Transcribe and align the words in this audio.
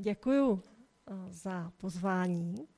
Děkuju 0.00 0.62
eh, 0.62 1.14
za 1.28 1.72
pozvání. 1.76 2.68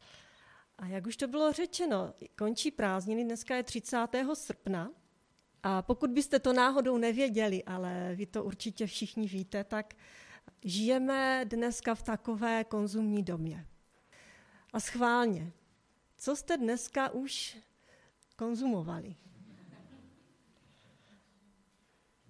A 0.79 0.87
jak 0.87 1.07
už 1.07 1.17
to 1.17 1.29
bylo 1.29 1.53
řečeno, 1.53 2.15
končí 2.39 2.71
prázdniny, 2.71 3.25
dneska 3.25 3.57
je 3.57 3.63
30. 3.63 4.07
srpna. 4.35 4.91
A 5.63 5.83
pokud 5.83 6.11
byste 6.11 6.39
to 6.39 6.53
náhodou 6.53 6.99
nevěděli, 6.99 7.65
ale 7.65 8.15
vy 8.15 8.27
to 8.27 8.45
určitě 8.45 8.87
všichni 8.87 9.29
víte, 9.29 9.65
tak 9.65 9.95
žijeme 10.65 11.45
dneska 11.45 11.95
v 11.95 12.03
takové 12.03 12.65
konzumní 12.65 13.23
domě. 13.23 13.67
A 14.73 14.81
schválně, 14.81 15.53
co 16.17 16.37
jste 16.37 16.57
dneska 16.57 17.11
už 17.11 17.59
konzumovali? 18.37 19.17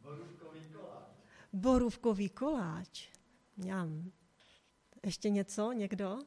Borůvkový 0.03 0.69
koláč. 0.73 1.09
Borůvkový 1.53 2.29
koláč. 2.29 3.09
Mňam. 3.57 4.13
Ještě 5.05 5.31
něco? 5.31 5.73
Někdo? 5.73 6.19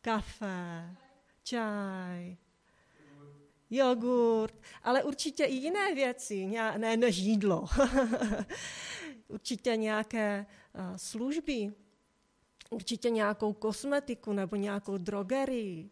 Kafe, 0.00 0.96
čaj, 1.42 2.36
jogurt, 3.70 4.54
ale 4.82 5.02
určitě 5.02 5.44
i 5.44 5.54
jiné 5.54 5.94
věci, 5.94 6.46
ne 6.76 6.96
než 6.96 7.16
jídlo. 7.16 7.64
určitě 9.28 9.76
nějaké 9.76 10.46
uh, 10.74 10.96
služby, 10.96 11.72
určitě 12.70 13.10
nějakou 13.10 13.52
kosmetiku 13.52 14.32
nebo 14.32 14.56
nějakou 14.56 14.98
drogerii, 14.98 15.90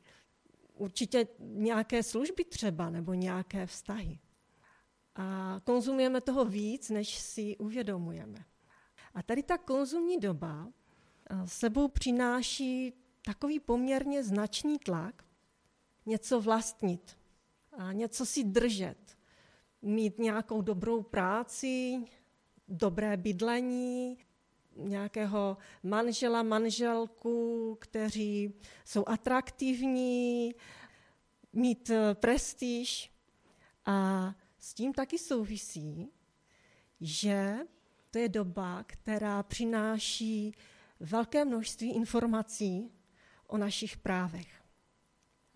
určitě 0.74 1.28
nějaké 1.38 2.02
služby 2.02 2.44
třeba 2.44 2.90
nebo 2.90 3.14
nějaké 3.14 3.66
vztahy. 3.66 4.18
A 5.14 5.56
konzumujeme 5.64 6.20
toho 6.20 6.44
víc, 6.44 6.90
než 6.90 7.18
si 7.18 7.56
uvědomujeme. 7.56 8.44
A 9.14 9.22
tady 9.22 9.42
ta 9.42 9.58
konzumní 9.58 10.20
doba 10.20 10.68
sebou 11.44 11.88
přináší 11.88 12.92
takový 13.24 13.60
poměrně 13.60 14.24
značný 14.24 14.78
tlak 14.78 15.24
něco 16.06 16.40
vlastnit, 16.40 17.16
a 17.78 17.92
něco 17.92 18.26
si 18.26 18.44
držet, 18.44 19.18
mít 19.82 20.18
nějakou 20.18 20.62
dobrou 20.62 21.02
práci, 21.02 22.04
dobré 22.68 23.16
bydlení, 23.16 24.18
nějakého 24.76 25.56
manžela, 25.82 26.42
manželku, 26.42 27.76
kteří 27.80 28.54
jsou 28.84 29.04
atraktivní, 29.06 30.54
mít 31.52 31.90
eh, 31.90 32.14
prestiž. 32.14 33.12
A 33.84 34.34
s 34.58 34.74
tím 34.74 34.92
taky 34.92 35.18
souvisí, 35.18 36.08
že 37.00 37.56
to 38.10 38.18
je 38.18 38.28
doba, 38.28 38.84
která 38.86 39.42
přináší 39.42 40.54
velké 41.02 41.44
množství 41.44 41.94
informací 41.94 42.92
o 43.46 43.56
našich 43.58 43.96
právech. 43.96 44.62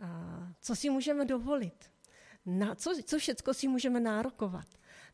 A 0.02 0.48
co 0.60 0.76
si 0.76 0.90
můžeme 0.90 1.24
dovolit? 1.24 1.90
Na 2.46 2.74
co, 2.74 2.94
co 3.04 3.18
všechno 3.18 3.54
si 3.54 3.68
můžeme 3.68 4.00
nárokovat? 4.00 4.66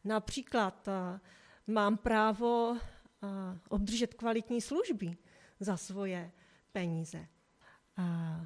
Například 0.04 0.88
a, 0.88 1.20
mám 1.66 1.96
právo 1.96 2.76
a, 3.22 3.58
obdržet 3.68 4.14
kvalitní 4.14 4.60
služby 4.60 5.16
za 5.60 5.76
svoje 5.76 6.32
peníze. 6.72 7.26
A, 7.96 8.40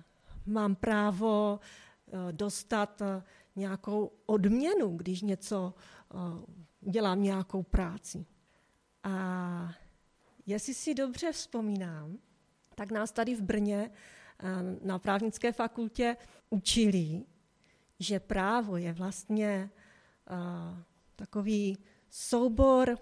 mám 0.47 0.75
právo 0.75 1.61
a, 1.61 2.31
dostat 2.31 3.03
a, 3.03 3.25
nějakou 3.57 4.13
odměnu, 4.27 4.97
když 4.97 5.23
něco 5.23 5.75
a, 6.11 6.43
dělám 6.81 7.23
nějakou 7.23 7.63
práci. 7.63 8.27
A 9.03 9.75
jestli 10.47 10.75
si 10.75 10.95
dobře 10.95 11.33
vzpomínám, 11.33 12.19
tak 12.75 12.91
nás 12.91 13.13
tady 13.13 13.35
v 13.35 13.43
Brně 13.43 13.91
na 14.83 14.99
právnické 14.99 15.53
fakultě 15.53 16.17
učili, 16.51 17.25
že 17.99 18.21
právo 18.21 18.77
je 18.77 18.93
vlastně 18.93 19.71
takový 21.17 21.79
soubor 22.11 22.99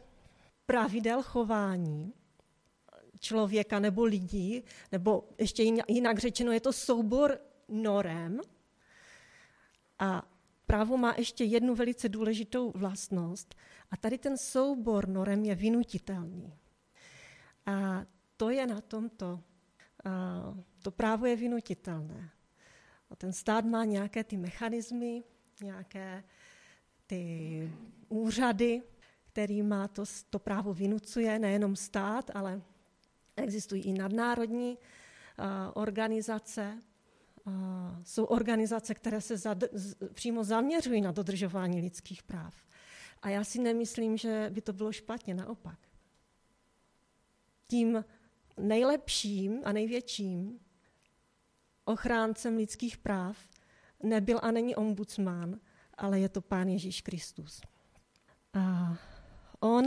pravidel 0.66 1.22
chování 1.22 2.12
člověka 3.20 3.78
nebo 3.78 4.04
lidí, 4.04 4.62
nebo 4.92 5.28
ještě 5.38 5.62
jinak 5.88 6.18
řečeno, 6.18 6.52
je 6.52 6.60
to 6.60 6.72
soubor 6.72 7.38
norem. 7.68 8.40
A 9.98 10.28
právo 10.66 10.96
má 10.96 11.14
ještě 11.18 11.44
jednu 11.44 11.74
velice 11.74 12.08
důležitou 12.08 12.72
vlastnost, 12.74 13.54
a 13.90 13.96
tady 13.96 14.18
ten 14.18 14.36
soubor 14.36 15.08
norem 15.08 15.44
je 15.44 15.54
vynutitelný. 15.54 16.58
A 17.66 18.06
to 18.36 18.50
je 18.50 18.66
na 18.66 18.80
tomto. 18.80 19.40
A 20.04 20.54
to 20.82 20.90
právo 20.90 21.26
je 21.26 21.36
vynutitelné. 21.36 22.30
A 23.10 23.16
ten 23.16 23.32
stát 23.32 23.64
má 23.64 23.84
nějaké 23.84 24.24
ty 24.24 24.36
mechanismy, 24.36 25.22
nějaké 25.62 26.24
ty 27.06 27.72
úřady, 28.08 28.82
má 29.62 29.88
to, 29.88 30.04
to 30.30 30.38
právo 30.38 30.74
vynucuje, 30.74 31.38
nejenom 31.38 31.76
stát, 31.76 32.30
ale 32.34 32.62
existují 33.36 33.82
i 33.82 33.92
nadnárodní 33.92 34.78
organizace. 35.74 36.82
Jsou 38.02 38.24
organizace, 38.24 38.94
které 38.94 39.20
se 39.20 39.36
zad, 39.36 39.58
z, 39.72 39.94
přímo 40.12 40.44
zaměřují 40.44 41.00
na 41.00 41.12
dodržování 41.12 41.80
lidských 41.80 42.22
práv. 42.22 42.54
A 43.22 43.28
já 43.28 43.44
si 43.44 43.58
nemyslím, 43.58 44.16
že 44.16 44.50
by 44.54 44.60
to 44.60 44.72
bylo 44.72 44.92
špatně, 44.92 45.34
naopak. 45.34 45.78
Tím 47.74 48.04
nejlepším 48.56 49.60
a 49.64 49.72
největším 49.72 50.60
ochráncem 51.84 52.56
lidských 52.56 52.98
práv 52.98 53.36
nebyl 54.02 54.40
a 54.42 54.50
není 54.50 54.76
ombudsman, 54.76 55.60
ale 55.94 56.20
je 56.20 56.28
to 56.28 56.40
Pán 56.40 56.68
Ježíš 56.68 57.00
Kristus. 57.00 57.62
A 58.52 58.96
on 59.60 59.86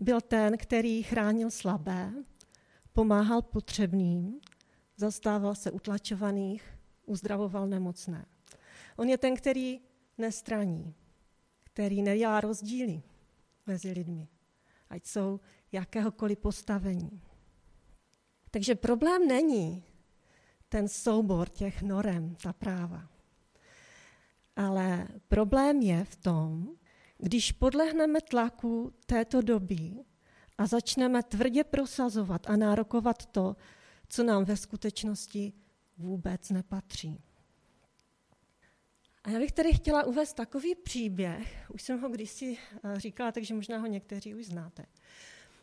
byl 0.00 0.20
ten, 0.20 0.56
který 0.58 1.02
chránil 1.02 1.50
slabé, 1.50 2.12
pomáhal 2.92 3.42
potřebným, 3.42 4.40
zastával 4.96 5.54
se 5.54 5.70
utlačovaných, 5.70 6.78
uzdravoval 7.06 7.66
nemocné. 7.66 8.26
On 8.96 9.08
je 9.08 9.18
ten, 9.18 9.36
který 9.36 9.80
nestraní, 10.18 10.94
který 11.62 12.02
nedělá 12.02 12.40
rozdíly 12.40 13.02
mezi 13.66 13.92
lidmi, 13.92 14.28
ať 14.90 15.06
jsou 15.06 15.40
jakéhokoliv 15.74 16.38
postavení. 16.38 17.20
Takže 18.50 18.74
problém 18.74 19.28
není 19.28 19.84
ten 20.68 20.88
soubor 20.88 21.48
těch 21.48 21.82
norem, 21.82 22.36
ta 22.42 22.52
práva. 22.52 23.08
Ale 24.56 25.08
problém 25.28 25.80
je 25.80 26.04
v 26.04 26.16
tom, 26.16 26.68
když 27.18 27.52
podlehneme 27.52 28.20
tlaku 28.20 28.92
této 29.06 29.40
doby 29.40 29.94
a 30.58 30.66
začneme 30.66 31.22
tvrdě 31.22 31.64
prosazovat 31.64 32.50
a 32.50 32.56
nárokovat 32.56 33.26
to, 33.26 33.56
co 34.08 34.22
nám 34.22 34.44
ve 34.44 34.56
skutečnosti 34.56 35.52
vůbec 35.98 36.50
nepatří. 36.50 37.20
A 39.24 39.30
já 39.30 39.38
bych 39.38 39.52
tady 39.52 39.72
chtěla 39.72 40.04
uvést 40.04 40.32
takový 40.32 40.74
příběh, 40.74 41.70
už 41.74 41.82
jsem 41.82 42.00
ho 42.00 42.08
kdysi 42.08 42.58
eh, 42.84 43.00
říkala, 43.00 43.32
takže 43.32 43.54
možná 43.54 43.78
ho 43.78 43.86
někteří 43.86 44.34
už 44.34 44.46
znáte. 44.46 44.86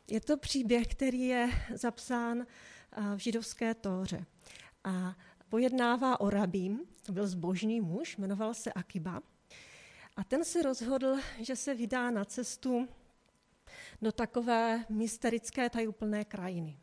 Je 0.08 0.22
to 0.22 0.38
příběh, 0.38 0.88
který 0.88 1.22
je 1.22 1.50
zapsán 1.74 2.42
eh, 2.42 3.16
v 3.16 3.18
židovské 3.18 3.74
tóře. 3.74 4.26
A 4.84 5.16
pojednává 5.50 6.20
o 6.20 6.30
rabím, 6.30 6.82
to 7.04 7.12
byl 7.12 7.28
zbožný 7.28 7.82
muž, 7.82 8.18
jmenoval 8.18 8.54
se 8.54 8.74
Akiba. 8.74 9.22
A 10.16 10.24
ten 10.24 10.46
se 10.46 10.62
rozhodl, 10.62 11.18
že 11.40 11.56
se 11.56 11.76
vydá 11.76 12.12
na 12.12 12.26
cestu 12.26 12.88
do 14.02 14.12
takové 14.12 14.86
mysterické 14.90 15.70
tajuplné 15.70 16.26
krajiny. 16.26 16.78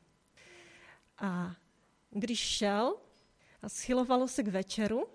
A 1.19 1.57
když 2.11 2.39
šel 2.39 2.97
a 3.63 3.69
schylovalo 3.69 4.29
se 4.29 4.43
k 4.43 4.49
večeru, 4.49 5.09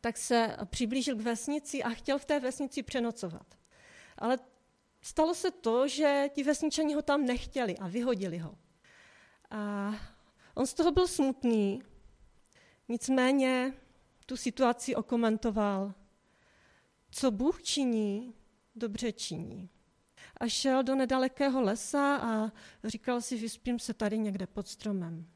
tak 0.00 0.16
se 0.16 0.56
přiblížil 0.64 1.16
k 1.16 1.20
vesnici 1.20 1.82
a 1.82 1.90
chtěl 1.90 2.18
v 2.18 2.24
té 2.24 2.40
vesnici 2.40 2.82
přenocovat. 2.82 3.46
Ale 4.18 4.38
stalo 5.02 5.34
se 5.34 5.50
to, 5.50 5.88
že 5.88 6.30
ti 6.34 6.42
vesničani 6.42 6.94
ho 6.94 7.02
tam 7.02 7.24
nechtěli 7.24 7.78
a 7.78 7.88
vyhodili 7.88 8.38
ho. 8.38 8.58
A 9.50 9.94
on 10.54 10.66
z 10.66 10.74
toho 10.74 10.92
byl 10.92 11.08
smutný, 11.08 11.82
nicméně 12.88 13.74
tu 14.26 14.36
situaci 14.36 14.96
okomentoval. 14.96 15.94
Co 17.10 17.30
Bůh 17.30 17.62
činí, 17.62 18.34
dobře 18.74 19.12
činí. 19.12 19.68
A 20.36 20.48
šel 20.48 20.82
do 20.82 20.94
nedalekého 20.94 21.62
lesa 21.62 22.16
a 22.16 22.52
říkal 22.84 23.20
si, 23.20 23.36
vyspím 23.36 23.78
se 23.78 23.94
tady 23.94 24.18
někde 24.18 24.46
pod 24.46 24.68
stromem. 24.68 25.26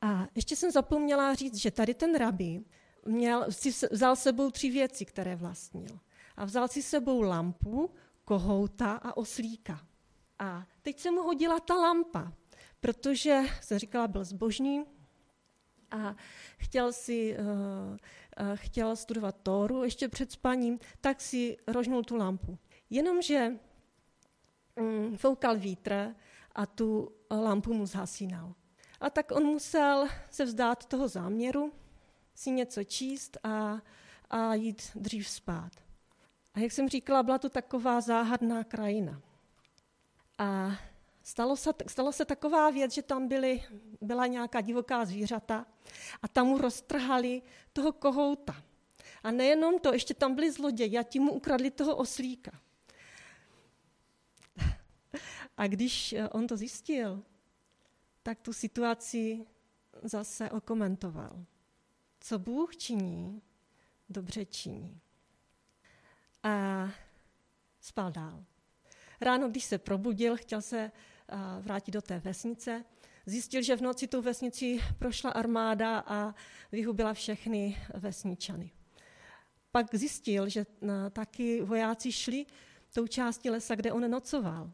A 0.00 0.26
ještě 0.34 0.56
jsem 0.56 0.70
zapomněla 0.70 1.34
říct, 1.34 1.56
že 1.56 1.70
tady 1.70 1.94
ten 1.94 2.14
rabí 2.14 2.66
měl, 3.06 3.46
si 3.50 3.70
vzal 3.90 4.16
sebou 4.16 4.50
tři 4.50 4.70
věci, 4.70 5.04
které 5.04 5.36
vlastnil. 5.36 5.98
A 6.36 6.44
vzal 6.44 6.68
si 6.68 6.82
sebou 6.82 7.22
lampu, 7.22 7.90
kohouta 8.28 8.92
a 8.92 9.16
oslíka. 9.16 9.80
A 10.38 10.66
teď 10.82 11.00
se 11.00 11.10
mu 11.10 11.22
hodila 11.22 11.60
ta 11.60 11.74
lampa, 11.74 12.32
protože, 12.80 13.40
jsem 13.60 13.78
říkala, 13.78 14.08
byl 14.08 14.24
zbožný 14.24 14.84
a 15.90 16.14
chtěl 16.58 16.92
si 16.92 17.36
uh, 17.38 17.96
chtěl 18.54 18.96
studovat 18.96 19.36
Tóru 19.42 19.84
ještě 19.84 20.08
před 20.08 20.32
spaním, 20.32 20.78
tak 21.00 21.20
si 21.20 21.56
rožnul 21.66 22.04
tu 22.04 22.16
lampu. 22.16 22.58
Jenomže 22.90 23.52
um, 24.76 25.16
foukal 25.16 25.56
vítr 25.56 26.14
a 26.54 26.66
tu 26.66 27.12
lampu 27.30 27.74
mu 27.74 27.86
zhasínal. 27.86 28.54
A 29.00 29.10
tak 29.10 29.30
on 29.30 29.44
musel 29.44 30.08
se 30.30 30.44
vzdát 30.44 30.84
toho 30.84 31.08
záměru, 31.08 31.72
si 32.34 32.50
něco 32.50 32.84
číst 32.84 33.38
a, 33.42 33.82
a 34.30 34.54
jít 34.54 34.82
dřív 34.94 35.28
spát. 35.28 35.87
A 36.58 36.60
jak 36.60 36.72
jsem 36.72 36.88
říkala, 36.88 37.22
byla 37.22 37.38
to 37.38 37.48
taková 37.48 38.00
záhadná 38.00 38.64
krajina. 38.64 39.22
A 40.38 40.70
stalo 41.22 41.56
se, 41.56 41.70
stalo 41.86 42.12
se 42.12 42.24
taková 42.24 42.70
věc, 42.70 42.92
že 42.92 43.02
tam 43.02 43.28
byly, 43.28 43.62
byla 44.00 44.26
nějaká 44.26 44.60
divoká 44.60 45.04
zvířata 45.04 45.66
a 46.22 46.28
tam 46.28 46.46
mu 46.46 46.58
roztrhali 46.58 47.42
toho 47.72 47.92
kohouta. 47.92 48.62
A 49.22 49.30
nejenom 49.30 49.78
to, 49.78 49.92
ještě 49.92 50.14
tam 50.14 50.34
byli 50.34 50.52
zloději 50.52 50.98
a 50.98 51.02
ti 51.02 51.20
mu 51.20 51.32
ukradli 51.32 51.70
toho 51.70 51.96
oslíka. 51.96 52.60
A 55.56 55.66
když 55.66 56.14
on 56.30 56.46
to 56.46 56.56
zjistil, 56.56 57.22
tak 58.22 58.40
tu 58.40 58.52
situaci 58.52 59.46
zase 60.02 60.50
okomentoval. 60.50 61.44
Co 62.20 62.38
Bůh 62.38 62.76
činí, 62.76 63.42
dobře 64.08 64.44
činí. 64.44 65.00
A 66.42 66.88
spal 67.80 68.10
dál. 68.10 68.44
Ráno, 69.20 69.48
když 69.48 69.64
se 69.64 69.78
probudil, 69.78 70.36
chtěl 70.36 70.62
se 70.62 70.92
vrátit 71.60 71.90
do 71.90 72.02
té 72.02 72.18
vesnice, 72.18 72.84
zjistil, 73.26 73.62
že 73.62 73.76
v 73.76 73.80
noci 73.80 74.06
tu 74.06 74.22
vesnici 74.22 74.80
prošla 74.98 75.30
armáda 75.30 75.98
a 76.06 76.34
vyhubila 76.72 77.14
všechny 77.14 77.82
vesničany. 77.94 78.70
Pak 79.70 79.94
zjistil, 79.94 80.48
že 80.48 80.66
taky 81.10 81.62
vojáci 81.62 82.12
šli 82.12 82.46
tou 82.94 83.06
částí 83.06 83.50
lesa, 83.50 83.74
kde 83.74 83.92
on 83.92 84.10
nocoval. 84.10 84.72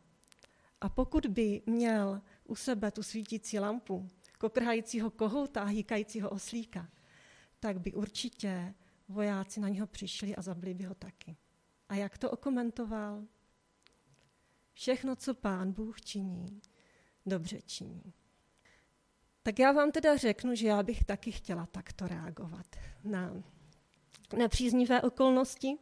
A 0.80 0.88
pokud 0.88 1.26
by 1.26 1.62
měl 1.66 2.22
u 2.44 2.54
sebe 2.54 2.90
tu 2.90 3.02
svítící 3.02 3.58
lampu, 3.58 4.08
kokrhajícího 4.38 5.10
kohouta 5.10 5.62
a 5.62 5.64
hýkajícího 5.64 6.30
oslíka, 6.30 6.88
tak 7.60 7.80
by 7.80 7.92
určitě 7.92 8.74
vojáci 9.08 9.60
na 9.60 9.68
něho 9.68 9.86
přišli 9.86 10.36
a 10.36 10.42
zabili 10.42 10.74
by 10.74 10.84
ho 10.84 10.94
taky. 10.94 11.36
A 11.94 11.96
jak 11.96 12.18
to 12.18 12.30
okomentoval? 12.30 13.24
Všechno, 14.72 15.16
co 15.16 15.34
pán 15.34 15.72
Bůh 15.72 16.00
činí, 16.00 16.60
dobře 17.26 17.62
činí. 17.62 18.12
Tak 19.42 19.58
já 19.58 19.72
vám 19.72 19.92
teda 19.92 20.16
řeknu, 20.16 20.54
že 20.54 20.66
já 20.66 20.82
bych 20.82 21.04
taky 21.04 21.32
chtěla 21.32 21.66
takto 21.66 22.08
reagovat 22.08 22.66
na 23.04 23.42
nepříznivé 24.36 25.02
okolnosti 25.02 25.78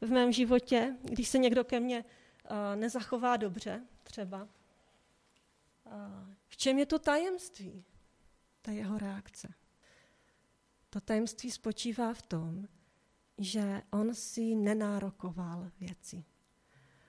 v 0.00 0.10
mém 0.10 0.32
životě, 0.32 0.96
když 1.02 1.28
se 1.28 1.38
někdo 1.38 1.64
ke 1.64 1.80
mně 1.80 2.04
uh, 2.04 2.80
nezachová 2.80 3.36
dobře, 3.36 3.86
třeba. 4.02 4.42
Uh, 4.42 6.34
v 6.48 6.56
čem 6.56 6.78
je 6.78 6.86
to 6.86 6.98
tajemství, 6.98 7.84
ta 8.62 8.72
jeho 8.72 8.98
reakce? 8.98 9.54
To 10.90 11.00
tajemství 11.00 11.50
spočívá 11.50 12.14
v 12.14 12.22
tom, 12.22 12.68
že 13.38 13.82
on 13.90 14.14
si 14.14 14.54
nenárokoval 14.54 15.70
věci. 15.80 16.24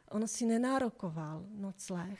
On 0.09 0.27
si 0.27 0.45
nenárokoval 0.45 1.45
nocleh 1.51 2.19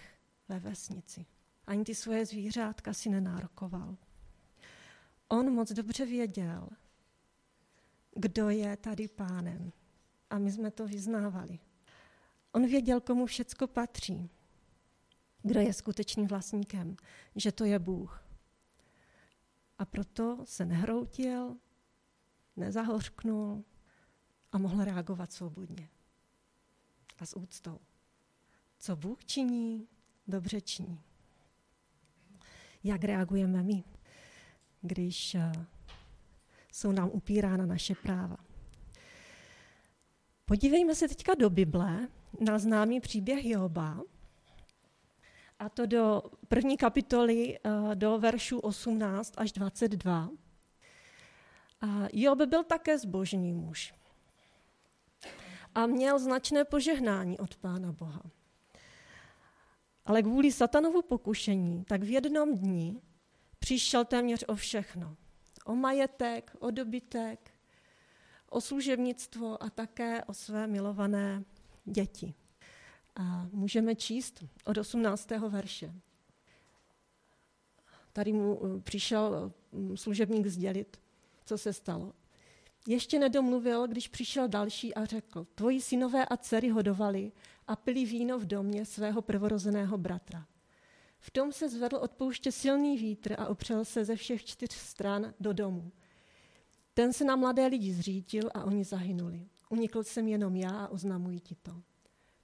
ve 0.49 0.59
vesnici. 0.59 1.25
Ani 1.67 1.83
ty 1.83 1.95
svoje 1.95 2.25
zvířátka 2.25 2.93
si 2.93 3.09
nenárokoval. 3.09 3.97
On 5.27 5.53
moc 5.53 5.71
dobře 5.71 6.05
věděl, 6.05 6.69
kdo 8.15 8.49
je 8.49 8.77
tady 8.77 9.07
pánem. 9.07 9.71
A 10.29 10.37
my 10.37 10.51
jsme 10.51 10.71
to 10.71 10.87
vyznávali. 10.87 11.59
On 12.51 12.65
věděl, 12.65 13.01
komu 13.01 13.25
všecko 13.25 13.67
patří. 13.67 14.29
Kdo 15.43 15.59
je 15.59 15.73
skutečným 15.73 16.27
vlastníkem. 16.27 16.95
Že 17.35 17.51
to 17.51 17.65
je 17.65 17.79
Bůh. 17.79 18.23
A 19.77 19.85
proto 19.85 20.39
se 20.43 20.65
nehroutil, 20.65 21.57
nezahořknul 22.55 23.63
a 24.51 24.57
mohl 24.57 24.83
reagovat 24.83 25.31
svobodně 25.31 25.89
a 27.19 27.25
s 27.25 27.37
úctou. 27.37 27.79
Co 28.79 28.95
Bůh 28.95 29.25
činí, 29.25 29.87
dobře 30.27 30.61
činí. 30.61 31.01
Jak 32.83 33.03
reagujeme 33.03 33.63
my, 33.63 33.83
když 34.81 35.35
eh, 35.35 35.51
jsou 36.71 36.91
nám 36.91 37.09
upírána 37.13 37.65
naše 37.65 37.95
práva? 37.95 38.37
Podívejme 40.45 40.95
se 40.95 41.07
teďka 41.07 41.35
do 41.35 41.49
Bible 41.49 42.07
na 42.39 42.59
známý 42.59 42.99
příběh 42.99 43.45
Joba, 43.45 44.01
a 45.59 45.69
to 45.69 45.85
do 45.85 46.23
první 46.47 46.77
kapitoly, 46.77 47.59
eh, 47.63 47.95
do 47.95 48.19
veršů 48.19 48.59
18 48.59 49.33
až 49.37 49.51
22. 49.51 50.29
A 51.81 52.07
Job 52.13 52.41
byl 52.41 52.63
také 52.63 52.97
zbožný 52.97 53.53
muž 53.53 53.93
a 55.77 55.85
měl 55.85 56.19
značné 56.19 56.65
požehnání 56.65 57.39
od 57.39 57.55
Pána 57.55 57.91
Boha. 57.91 58.21
Ale 60.05 60.23
kvůli 60.23 60.51
satanovu 60.51 61.01
pokušení, 61.01 61.83
tak 61.85 62.03
v 62.03 62.09
jednom 62.09 62.57
dni 62.57 63.01
přišel 63.59 64.05
téměř 64.05 64.43
o 64.47 64.55
všechno. 64.55 65.15
O 65.65 65.75
majetek, 65.75 66.55
o 66.59 66.71
dobytek, 66.71 67.51
o 68.49 68.61
služebnictvo 68.61 69.63
a 69.63 69.69
také 69.69 70.23
o 70.23 70.33
své 70.33 70.67
milované 70.67 71.43
děti. 71.85 72.33
A 73.15 73.47
můžeme 73.51 73.95
číst 73.95 74.43
od 74.65 74.77
18. 74.77 75.29
verše. 75.29 75.93
Tady 78.13 78.33
mu 78.33 78.61
eh, 78.65 78.81
přišel 78.81 79.51
mm, 79.71 79.97
služebník 79.97 80.47
sdělit, 80.47 80.99
co 81.45 81.57
se 81.57 81.73
stalo. 81.73 82.13
Ještě 82.87 83.19
nedomluvil, 83.19 83.87
když 83.87 84.07
přišel 84.07 84.47
další 84.47 84.95
a 84.95 85.05
řekl, 85.05 85.47
tvoji 85.55 85.81
synové 85.81 86.25
a 86.25 86.37
dcery 86.37 86.69
hodovali 86.69 87.31
a 87.67 87.75
pili 87.75 88.05
víno 88.05 88.39
v 88.39 88.45
domě 88.45 88.85
svého 88.85 89.21
prvorozeného 89.21 89.97
bratra. 89.97 90.47
V 91.19 91.31
tom 91.31 91.51
se 91.51 91.69
zvedl 91.69 91.95
od 91.95 92.11
pouště 92.11 92.51
silný 92.51 92.97
vítr 92.97 93.35
a 93.37 93.47
opřel 93.47 93.85
se 93.85 94.05
ze 94.05 94.15
všech 94.15 94.45
čtyř 94.45 94.71
stran 94.71 95.33
do 95.39 95.53
domu. 95.53 95.91
Ten 96.93 97.13
se 97.13 97.25
na 97.25 97.35
mladé 97.35 97.67
lidi 97.67 97.93
zřítil 97.93 98.49
a 98.53 98.63
oni 98.63 98.83
zahynuli. 98.83 99.47
Unikl 99.69 100.03
jsem 100.03 100.27
jenom 100.27 100.55
já 100.55 100.69
a 100.69 100.87
oznamuji 100.87 101.39
ti 101.39 101.55
to. 101.55 101.81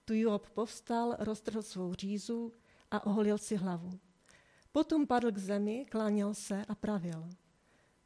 Tu 0.05 0.13
Job 0.13 0.50
povstal, 0.50 1.15
roztrhl 1.19 1.62
svou 1.62 1.93
řízu 1.93 2.51
a 2.91 3.05
oholil 3.05 3.38
si 3.38 3.55
hlavu. 3.55 4.00
Potom 4.72 5.08
padl 5.08 5.31
k 5.31 5.38
zemi, 5.38 5.86
kláněl 5.89 6.34
se 6.34 6.65
a 6.65 6.75
pravil. 6.75 7.29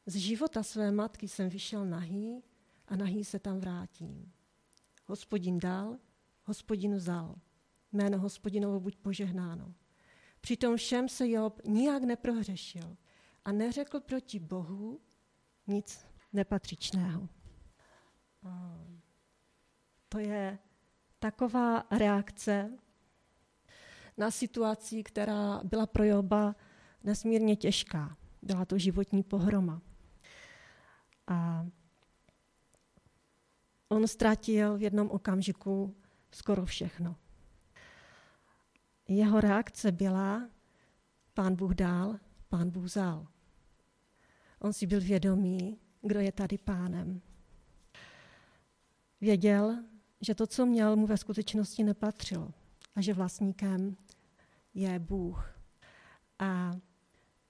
Z 0.10 0.16
života 0.16 0.64
své 0.64 0.92
matky 0.92 1.28
jsem 1.28 1.50
vyšel 1.50 1.86
nahý 1.86 2.44
a 2.88 2.96
nahý 2.96 3.24
se 3.24 3.40
tam 3.40 3.60
vrátím. 3.60 4.32
Hospodin 5.06 5.60
dal, 5.60 5.98
hospodin 6.46 6.96
vzal. 6.96 7.36
Jméno 7.92 8.20
hospodinovo 8.20 8.80
buď 8.80 8.96
požehnáno. 8.96 9.74
Přitom 10.42 10.78
všem 10.78 11.10
se 11.10 11.30
Job 11.30 11.62
nijak 11.66 12.04
neprohřešil 12.04 12.98
a 13.46 13.52
neřekl 13.52 14.00
proti 14.00 14.40
Bohu 14.40 15.02
nic 15.68 16.06
nepatřičného. 16.34 17.30
To 20.10 20.20
je 20.20 20.60
taková 21.20 21.84
reakce 21.92 22.78
na 24.18 24.32
situaci, 24.32 25.04
která 25.04 25.62
byla 25.64 25.86
pro 25.86 26.04
Joba 26.04 26.56
nesmírně 27.04 27.56
těžká. 27.56 28.18
Byla 28.42 28.66
to 28.66 28.78
životní 28.78 29.24
pohroma. 29.24 29.82
A 31.28 31.68
on 33.90 34.08
ztratil 34.08 34.78
v 34.78 34.82
jednom 34.82 35.10
okamžiku 35.10 35.96
skoro 36.32 36.66
všechno. 36.66 37.16
Jeho 39.08 39.42
reakce 39.42 39.92
byla, 39.92 40.50
pán 41.34 41.56
Bůh 41.56 41.74
dál, 41.74 42.20
pán 42.50 42.70
Bůh 42.70 42.84
vzal. 42.84 43.28
On 44.60 44.74
si 44.74 44.88
byl 44.88 45.02
vědomý, 45.02 45.80
kdo 46.02 46.20
je 46.20 46.32
tady 46.32 46.58
pánem. 46.58 47.22
Věděl, 49.22 49.84
že 50.22 50.36
to, 50.36 50.48
co 50.48 50.66
měl, 50.66 50.96
mu 50.96 51.08
ve 51.08 51.18
skutečnosti 51.18 51.84
nepatřilo 51.84 52.54
a 52.96 53.02
že 53.02 53.14
vlastníkem 53.14 53.98
je 54.74 55.00
Bůh. 55.00 55.60
A 56.40 56.72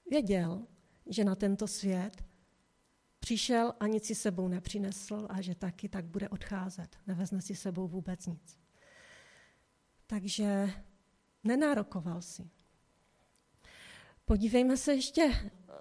věděl, 0.09 0.67
že 1.05 1.23
na 1.23 1.35
tento 1.35 1.67
svět 1.67 2.26
přišel 3.27 3.73
a 3.79 3.87
nic 3.87 4.05
si 4.05 4.15
sebou 4.15 4.47
nepřinesl 4.47 5.27
a 5.29 5.41
že 5.41 5.55
taky 5.55 5.89
tak 5.89 6.05
bude 6.05 6.29
odcházet. 6.29 6.95
Nevezne 7.07 7.41
si 7.41 7.55
sebou 7.55 7.87
vůbec 7.87 8.25
nic. 8.25 8.59
Takže 10.07 10.69
nenárokoval 11.43 12.21
si. 12.21 12.49
Podívejme 14.25 14.77
se 14.77 14.93
ještě 14.93 15.31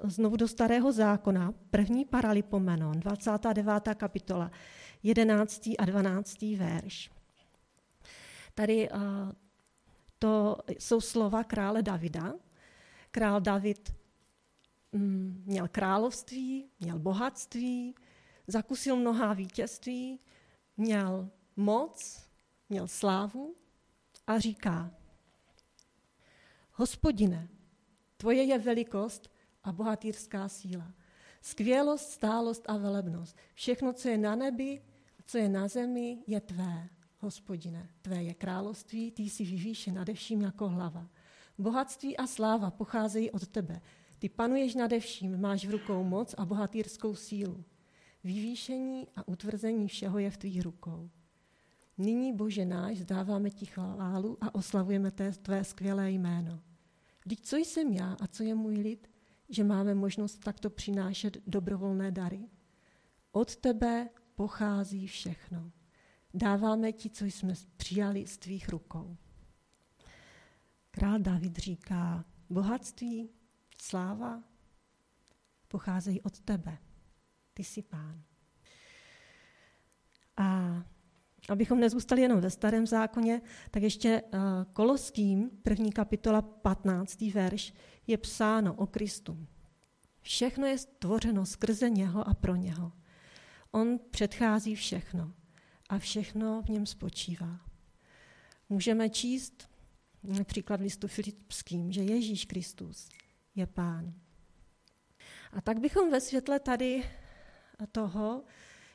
znovu 0.05 0.37
do 0.37 0.49
starého 0.49 0.93
zákona, 0.93 1.55
první 1.71 2.05
paralipomenon, 2.05 3.01
29. 3.01 3.95
kapitola, 3.95 4.51
11. 5.03 5.69
a 5.79 5.85
12. 5.85 6.43
verš. 6.43 7.11
Tady 8.55 8.91
uh, 8.91 8.99
to 10.19 10.57
jsou 10.69 11.01
slova 11.01 11.45
krále 11.45 11.83
Davida. 11.83 12.35
Král 13.11 13.41
David 13.41 13.95
měl 14.99 15.69
království, 15.69 16.71
měl 16.81 16.99
bohatství, 16.99 17.95
zakusil 18.47 18.97
mnohá 18.97 19.33
vítězství, 19.33 20.21
měl 20.77 21.31
moc, 21.57 22.27
měl 22.69 22.89
slávu 22.89 23.57
a 24.27 24.39
říká, 24.39 24.91
hospodine, 26.73 27.49
tvoje 28.17 28.43
je 28.43 28.59
velikost 28.59 29.31
a 29.65 29.73
bohatýrská 29.73 30.49
síla, 30.49 30.95
skvělost, 31.41 32.11
stálost 32.11 32.63
a 32.69 32.77
velebnost. 32.77 33.37
Všechno, 33.55 33.93
co 33.93 34.09
je 34.09 34.19
na 34.19 34.37
nebi, 34.37 34.83
co 35.27 35.39
je 35.39 35.49
na 35.49 35.69
zemi, 35.69 36.19
je 36.27 36.41
tvé, 36.41 36.89
hospodine. 37.19 37.89
Tvé 38.03 38.23
je 38.23 38.35
království, 38.35 39.11
ty 39.11 39.23
jsi 39.23 39.45
vyvýšen 39.45 39.95
nadevším 39.95 40.43
jako 40.43 40.69
hlava. 40.69 41.09
Bohatství 41.59 42.17
a 42.17 42.27
sláva 42.27 42.71
pocházejí 42.71 43.31
od 43.31 43.47
tebe. 43.47 43.81
Ty 44.19 44.29
panuješ 44.29 44.75
nadevším, 44.75 45.41
máš 45.41 45.67
v 45.67 45.71
rukou 45.71 46.05
moc 46.05 46.35
a 46.39 46.45
bohatýrskou 46.45 47.15
sílu. 47.15 47.65
Vyvýšení 48.25 49.09
a 49.17 49.29
utvrzení 49.29 49.89
všeho 49.89 50.19
je 50.19 50.31
v 50.31 50.37
tvých 50.37 50.63
rukou. 50.63 51.11
Nyní, 51.99 52.33
Bože 52.33 52.65
náš, 52.65 52.99
zdáváme 52.99 53.51
ti 53.51 53.67
chválu 53.67 54.39
a 54.41 54.55
oslavujeme 54.55 55.11
té, 55.11 55.33
tvé 55.33 55.65
skvělé 55.65 56.11
jméno. 56.11 56.61
Vždyť 57.25 57.45
co 57.45 57.57
jsem 57.57 57.93
já 57.93 58.17
a 58.21 58.27
co 58.27 58.43
je 58.43 58.55
můj 58.55 58.75
lid, 58.75 59.11
že 59.49 59.65
máme 59.65 59.95
možnost 59.95 60.39
takto 60.39 60.71
přinášet 60.71 61.39
dobrovolné 61.47 62.11
dary? 62.11 62.49
Od 63.33 63.57
tebe 63.57 64.09
pochází 64.35 65.07
všechno. 65.07 65.71
Dáváme 66.35 66.93
ti, 66.93 67.11
co 67.11 67.25
jsme 67.25 67.55
přijali 67.77 68.27
z 68.27 68.39
tvých 68.39 68.69
rukou. 68.69 69.17
Král 70.91 71.19
David 71.19 71.57
říká, 71.59 72.25
bohatství, 72.51 73.31
sláva 73.77 74.43
pocházejí 75.69 76.21
od 76.21 76.41
tebe. 76.41 76.79
Ty 77.55 77.65
jsi 77.65 77.83
pán. 77.83 78.23
A 80.37 80.83
abychom 81.49 81.81
nezůstali 81.81 82.23
jenom 82.23 82.41
ve 82.41 82.51
starém 82.51 82.87
zákoně, 82.87 83.43
tak 83.71 83.83
ještě 83.83 84.23
uh, 84.23 84.41
Koloským, 84.73 85.51
první 85.63 85.93
kapitola, 85.93 86.43
15. 86.43 87.21
verš, 87.21 87.75
je 88.07 88.19
psáno 88.19 88.75
o 88.75 88.87
Kristu. 88.87 89.47
Všechno 90.21 90.67
je 90.67 90.79
stvořeno 90.79 91.47
skrze 91.47 91.91
něho 91.91 92.29
a 92.29 92.35
pro 92.35 92.55
něho. 92.55 92.93
On 93.71 93.99
předchází 94.11 94.75
všechno 94.75 95.33
a 95.89 95.99
všechno 95.99 96.63
v 96.63 96.69
něm 96.69 96.87
spočívá. 96.87 97.61
Můžeme 98.69 99.11
číst 99.11 99.71
například 100.23 100.77
v 100.81 100.83
listu 100.83 101.09
Filipským, 101.09 101.93
že 101.93 102.03
Ježíš 102.03 102.45
Kristus 102.45 103.09
je 103.57 103.67
pán. 103.67 104.15
A 105.53 105.61
tak 105.61 105.81
bychom 105.81 106.11
ve 106.11 106.21
světle 106.21 106.61
tady 106.61 107.11
toho, 107.93 108.45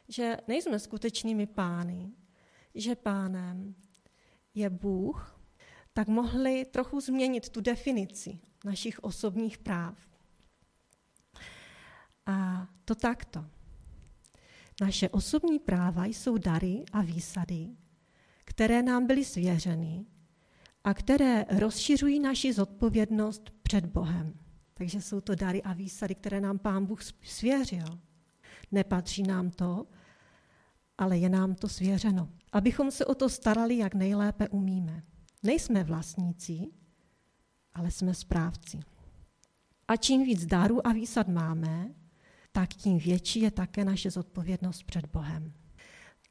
že 0.07 0.37
nejsme 0.47 0.79
skutečnými 0.79 1.47
pány, 1.47 2.11
že 2.75 2.95
pánem 2.95 3.75
je 4.53 4.69
Bůh, 4.69 5.41
tak 5.93 6.07
mohli 6.07 6.65
trochu 6.65 6.99
změnit 6.99 7.49
tu 7.49 7.61
definici 7.61 8.39
našich 8.65 8.99
osobních 8.99 9.57
práv. 9.57 9.97
A 12.25 12.67
to 12.85 12.95
takto. 12.95 13.45
Naše 14.81 15.09
osobní 15.09 15.59
práva 15.59 16.05
jsou 16.05 16.37
dary 16.37 16.83
a 16.91 17.01
výsady, 17.01 17.69
které 18.45 18.83
nám 18.83 19.07
byly 19.07 19.25
svěřeny 19.25 20.05
a 20.83 20.93
které 20.93 21.45
rozšiřují 21.49 22.19
naši 22.19 22.53
zodpovědnost 22.53 23.49
před 23.63 23.85
Bohem. 23.85 24.40
Takže 24.81 25.01
jsou 25.01 25.21
to 25.21 25.35
dary 25.35 25.63
a 25.63 25.73
výsady, 25.73 26.15
které 26.15 26.41
nám 26.41 26.59
Pán 26.59 26.85
Bůh 26.85 27.00
svěřil. 27.23 28.00
Nepatří 28.71 29.23
nám 29.23 29.51
to, 29.51 29.88
ale 30.97 31.17
je 31.17 31.29
nám 31.29 31.55
to 31.55 31.69
svěřeno. 31.69 32.29
Abychom 32.51 32.91
se 32.91 33.05
o 33.05 33.15
to 33.15 33.29
starali, 33.29 33.77
jak 33.77 33.95
nejlépe 33.95 34.50
umíme. 34.50 35.03
Nejsme 35.43 35.83
vlastníci, 35.83 36.67
ale 37.73 37.91
jsme 37.91 38.13
správci. 38.13 38.79
A 39.88 39.95
čím 39.95 40.23
víc 40.23 40.45
darů 40.45 40.88
a 40.88 40.93
výsad 40.93 41.27
máme, 41.27 41.93
tak 42.51 42.69
tím 42.73 42.97
větší 42.97 43.41
je 43.41 43.51
také 43.51 43.85
naše 43.85 44.11
zodpovědnost 44.11 44.83
před 44.83 45.05
Bohem. 45.05 45.53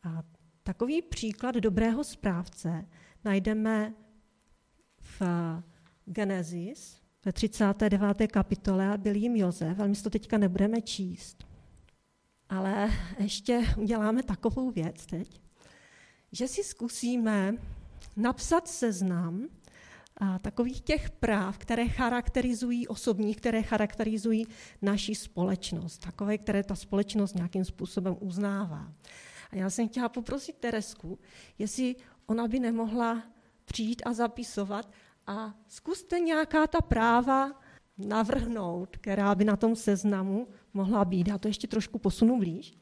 A 0.02 0.22
takový 0.62 1.02
příklad 1.02 1.54
dobrého 1.54 2.04
správce 2.04 2.86
najdeme 3.24 3.94
v 5.00 5.22
Genesis, 6.04 6.99
ve 7.24 7.32
39. 7.32 8.26
kapitole, 8.26 8.98
byl 8.98 9.14
jim 9.16 9.36
Jozef, 9.36 9.78
ale 9.78 9.88
my 9.88 9.96
to 9.96 10.10
teďka 10.10 10.38
nebudeme 10.38 10.80
číst. 10.80 11.44
Ale 12.48 12.90
ještě 13.18 13.62
uděláme 13.76 14.22
takovou 14.22 14.70
věc 14.70 15.06
teď, 15.06 15.40
že 16.32 16.48
si 16.48 16.64
zkusíme 16.64 17.54
napsat 18.16 18.68
seznam 18.68 19.48
a 20.16 20.38
takových 20.38 20.80
těch 20.80 21.10
práv, 21.10 21.58
které 21.58 21.88
charakterizují 21.88 22.88
osobních, 22.88 23.36
které 23.36 23.62
charakterizují 23.62 24.46
naši 24.82 25.14
společnost, 25.14 25.98
takové, 25.98 26.38
které 26.38 26.62
ta 26.62 26.74
společnost 26.74 27.34
nějakým 27.34 27.64
způsobem 27.64 28.16
uznává. 28.20 28.92
A 29.50 29.56
já 29.56 29.70
jsem 29.70 29.88
chtěla 29.88 30.08
poprosit 30.08 30.56
Teresku, 30.56 31.18
jestli 31.58 31.96
ona 32.26 32.48
by 32.48 32.60
nemohla 32.60 33.22
přijít 33.64 34.02
a 34.06 34.12
zapisovat 34.12 34.92
a 35.30 35.54
zkuste 35.68 36.20
nějaká 36.20 36.66
ta 36.66 36.80
práva 36.80 37.60
navrhnout, 37.98 38.96
která 38.96 39.34
by 39.34 39.44
na 39.44 39.56
tom 39.56 39.76
seznamu 39.76 40.48
mohla 40.74 41.04
být. 41.04 41.28
Já 41.28 41.38
to 41.38 41.48
ještě 41.48 41.66
trošku 41.66 41.98
posunu 41.98 42.38
blíž. 42.38 42.78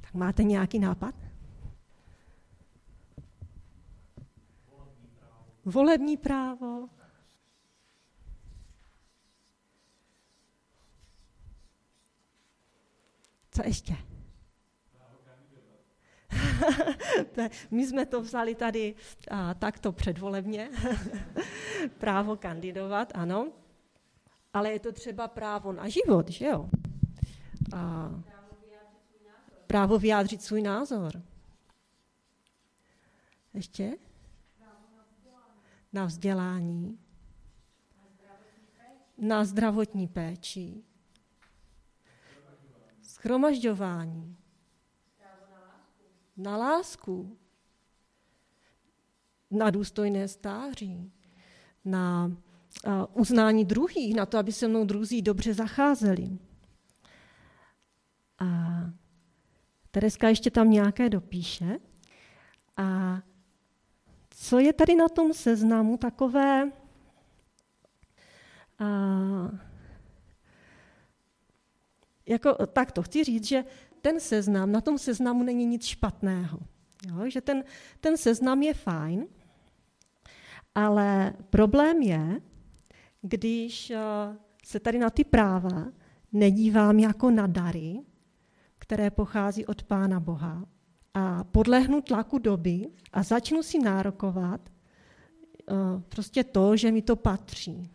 Tak 0.00 0.14
máte 0.14 0.42
nějaký 0.42 0.78
nápad? 0.78 1.14
Volební 5.64 6.16
právo. 6.16 6.88
Co 13.50 13.62
ještě? 13.64 14.07
My 17.70 17.86
jsme 17.86 18.06
to 18.06 18.20
vzali 18.20 18.54
tady 18.54 18.94
a, 19.30 19.54
takto 19.54 19.92
předvolebně. 19.92 20.70
právo 21.98 22.36
kandidovat, 22.36 23.12
ano. 23.14 23.52
Ale 24.54 24.72
je 24.72 24.80
to 24.80 24.92
třeba 24.92 25.28
právo 25.28 25.72
na 25.72 25.88
život, 25.88 26.28
že 26.28 26.46
jo? 26.46 26.70
A, 27.76 28.10
právo 29.66 29.98
vyjádřit 29.98 30.42
svůj 30.42 30.62
názor. 30.62 31.22
Ještě? 33.54 33.96
Na 35.92 36.04
vzdělání. 36.04 36.98
Na 39.18 39.44
zdravotní 39.44 40.08
péči. 40.08 40.82
Schromažďování 43.02 44.36
na 46.38 46.56
lásku, 46.56 47.38
na 49.50 49.70
důstojné 49.70 50.28
stáří, 50.28 51.12
na 51.84 52.32
uznání 53.12 53.64
druhých, 53.64 54.14
na 54.14 54.26
to, 54.26 54.38
aby 54.38 54.52
se 54.52 54.68
mnou 54.68 54.84
druzí 54.84 55.22
dobře 55.22 55.54
zacházeli. 55.54 56.38
A 58.38 58.46
Tereska 59.90 60.28
ještě 60.28 60.50
tam 60.50 60.70
nějaké 60.70 61.08
dopíše. 61.08 61.78
A 62.76 63.18
co 64.30 64.58
je 64.58 64.72
tady 64.72 64.94
na 64.94 65.08
tom 65.08 65.34
seznamu 65.34 65.96
takové 65.96 66.72
a, 68.78 68.86
jako 72.26 72.66
takto 72.66 73.02
chci 73.02 73.24
říct, 73.24 73.44
že 73.44 73.64
ten 74.08 74.20
seznam, 74.20 74.72
na 74.72 74.80
tom 74.80 74.98
seznamu 74.98 75.42
není 75.42 75.66
nic 75.66 75.84
špatného. 75.84 76.58
Jo, 77.08 77.30
že 77.30 77.40
ten, 77.40 77.64
ten 78.00 78.16
seznam 78.16 78.62
je 78.62 78.74
fajn, 78.74 79.26
ale 80.74 81.32
problém 81.50 82.02
je, 82.02 82.40
když 83.22 83.90
eh, 83.90 83.98
se 84.64 84.80
tady 84.80 84.98
na 84.98 85.10
ty 85.10 85.24
práva 85.24 85.92
nedívám 86.32 86.98
jako 86.98 87.30
na 87.30 87.46
dary, 87.46 88.00
které 88.78 89.10
pochází 89.10 89.66
od 89.66 89.82
Pána 89.82 90.20
Boha 90.20 90.64
a 91.14 91.44
podlehnu 91.44 92.00
tlaku 92.00 92.38
doby 92.38 92.88
a 93.12 93.22
začnu 93.22 93.62
si 93.62 93.78
nárokovat 93.78 94.60
uh, 95.70 96.00
prostě 96.08 96.44
to, 96.44 96.76
že 96.76 96.92
mi 96.92 97.02
to 97.02 97.16
patří. 97.16 97.90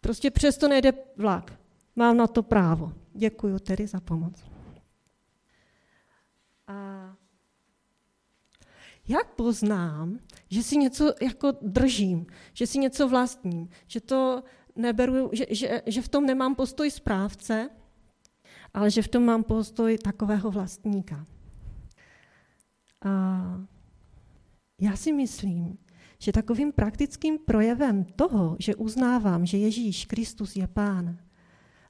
Prostě 0.00 0.30
přesto 0.30 0.68
nejde 0.68 0.92
vlak. 1.16 1.58
Mám 1.96 2.16
na 2.16 2.26
to 2.26 2.42
právo. 2.42 2.92
Děkuji 3.14 3.58
tedy 3.58 3.86
za 3.86 4.00
pomoc. 4.00 4.53
A 6.66 7.10
jak 9.08 9.34
poznám, 9.34 10.18
že 10.50 10.62
si 10.62 10.76
něco 10.76 11.14
jako 11.22 11.52
držím, 11.62 12.26
že 12.52 12.66
si 12.66 12.78
něco 12.78 13.08
vlastním, 13.08 13.68
že 13.86 14.00
to 14.00 14.42
neberu, 14.76 15.30
že, 15.32 15.46
že, 15.50 15.82
že 15.86 16.02
v 16.02 16.08
tom 16.08 16.26
nemám 16.26 16.54
postoj 16.54 16.90
správce, 16.90 17.70
ale 18.74 18.90
že 18.90 19.02
v 19.02 19.08
tom 19.08 19.24
mám 19.24 19.44
postoj 19.44 19.98
takového 19.98 20.50
vlastníka. 20.50 21.26
A 23.04 23.44
já 24.80 24.96
si 24.96 25.12
myslím, 25.12 25.78
že 26.18 26.32
takovým 26.32 26.72
praktickým 26.72 27.38
projevem 27.38 28.04
toho, 28.04 28.56
že 28.58 28.74
uznávám, 28.74 29.46
že 29.46 29.58
Ježíš 29.58 30.04
Kristus 30.04 30.56
je 30.56 30.66
Pán 30.66 31.18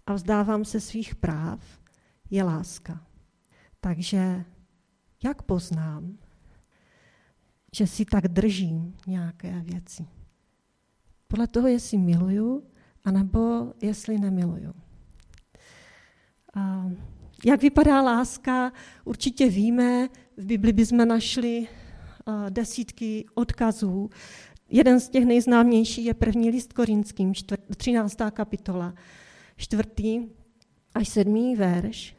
a 0.07 0.15
vzdávám 0.15 0.65
se 0.65 0.81
svých 0.81 1.15
práv, 1.15 1.61
je 2.31 2.43
láska. 2.45 3.07
Takže 3.81 4.45
jak 5.25 5.43
poznám, 5.43 6.19
že 7.73 7.87
si 7.87 8.05
tak 8.05 8.29
držím 8.29 8.97
nějaké 9.07 9.61
věci? 9.65 10.07
Podle 11.29 11.47
toho, 11.47 11.69
jestli 11.69 11.99
miluju, 11.99 12.63
anebo 13.05 13.73
jestli 13.83 14.19
nemiluju. 14.19 14.75
A 16.55 16.91
jak 17.45 17.63
vypadá 17.63 18.03
láska, 18.03 18.73
určitě 19.05 19.49
víme, 19.49 20.09
v 20.37 20.47
Bibli 20.47 20.73
bychom 20.73 21.09
našli 21.09 21.69
desítky 22.51 23.25
odkazů. 23.35 24.11
Jeden 24.69 25.01
z 25.01 25.09
těch 25.09 25.25
nejznámějších 25.25 26.07
je 26.07 26.15
první 26.15 26.51
list 26.51 26.73
korinským, 26.73 27.33
13. 27.77 28.17
kapitola, 28.31 28.95
čtvrtý 29.57 30.27
až 30.95 31.09
sedmý 31.09 31.57
verš, 31.57 32.17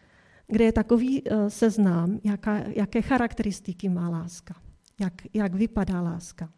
kde 0.47 0.65
je 0.65 0.71
takový 0.71 1.27
e, 1.27 1.49
seznám, 1.49 2.19
jaká, 2.23 2.57
jaké 2.57 3.01
charakteristiky 3.01 3.89
má 3.89 4.09
láska, 4.09 4.61
jak, 4.99 5.13
jak 5.33 5.53
vypadá 5.53 6.01
láska. 6.01 6.53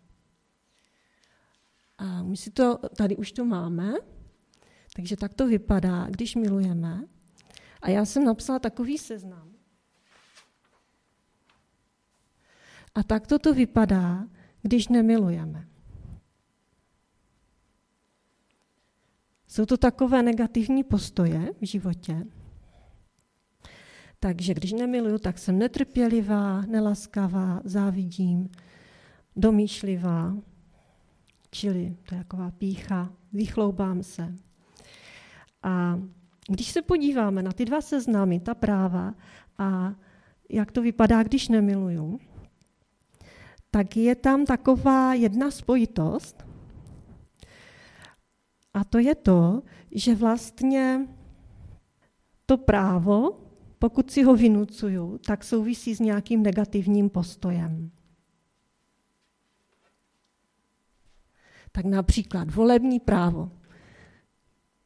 A 1.97 2.23
my 2.23 2.37
si 2.37 2.51
to, 2.51 2.77
tady 2.77 3.15
už 3.15 3.31
to 3.31 3.45
máme, 3.45 3.93
takže 4.95 5.17
tak 5.17 5.33
to 5.33 5.47
vypadá, 5.47 6.07
když 6.09 6.35
milujeme. 6.35 7.03
A 7.81 7.89
já 7.89 8.05
jsem 8.05 8.25
napsala 8.25 8.59
takový 8.59 8.97
seznam. 8.97 9.51
A 12.95 13.03
tak 13.03 13.27
to 13.27 13.53
vypadá, 13.53 14.27
když 14.61 14.87
nemilujeme. 14.87 15.67
Jsou 19.47 19.65
to 19.65 19.77
takové 19.77 20.23
negativní 20.23 20.83
postoje 20.83 21.53
v 21.61 21.65
životě. 21.65 22.25
Takže 24.19 24.53
když 24.53 24.71
nemiluju, 24.71 25.17
tak 25.17 25.37
jsem 25.37 25.59
netrpělivá, 25.59 26.61
nelaskavá, 26.61 27.61
závidím, 27.63 28.49
domýšlivá, 29.35 30.37
čili 31.51 31.97
to 32.09 32.15
je 32.15 32.23
taková 32.23 32.51
pícha, 32.51 33.13
vychloubám 33.33 34.03
se. 34.03 34.35
A 35.63 35.99
když 36.49 36.71
se 36.71 36.81
podíváme 36.81 37.43
na 37.43 37.51
ty 37.51 37.65
dva 37.65 37.81
seznamy, 37.81 38.39
ta 38.39 38.55
práva 38.55 39.13
a 39.57 39.93
jak 40.49 40.71
to 40.71 40.81
vypadá, 40.81 41.23
když 41.23 41.47
nemiluju, 41.47 42.19
tak 43.71 43.97
je 43.97 44.15
tam 44.15 44.45
taková 44.45 45.13
jedna 45.13 45.51
spojitost. 45.51 46.45
A 48.73 48.83
to 48.83 48.97
je 48.99 49.15
to, 49.15 49.61
že 49.91 50.15
vlastně 50.15 51.07
to 52.45 52.57
právo, 52.57 53.46
pokud 53.79 54.11
si 54.11 54.23
ho 54.23 54.35
vynucuju, 54.35 55.17
tak 55.17 55.43
souvisí 55.43 55.95
s 55.95 55.99
nějakým 55.99 56.43
negativním 56.43 57.09
postojem. 57.09 57.91
Tak 61.71 61.85
například 61.85 62.55
volební 62.55 62.99
právo. 62.99 63.51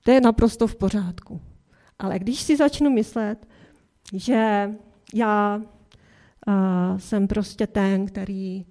To 0.04 0.12
je 0.12 0.21
naprosto 0.21 0.67
v 0.67 0.75
pořádku. 0.75 1.41
Ale 1.99 2.19
když 2.19 2.41
si 2.41 2.58
začnu 2.58 2.89
myslet, 2.89 3.47
že 4.13 4.71
já 5.13 5.62
uh, 6.47 6.97
jsem 6.97 7.27
prostě 7.27 7.67
ten, 7.67 8.06
který 8.06 8.65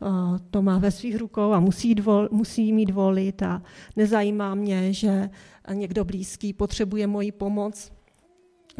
uh, 0.00 0.38
to 0.50 0.62
má 0.62 0.78
ve 0.78 0.90
svých 0.90 1.16
rukou 1.16 1.52
a 1.52 1.60
musí, 1.60 1.94
dvol, 1.94 2.28
musí 2.30 2.72
mít 2.72 2.90
volit 2.90 3.42
a 3.42 3.62
nezajímá 3.96 4.54
mě, 4.54 4.92
že 4.92 5.30
někdo 5.72 6.04
blízký 6.04 6.52
potřebuje 6.52 7.06
moji 7.06 7.32
pomoc 7.32 7.93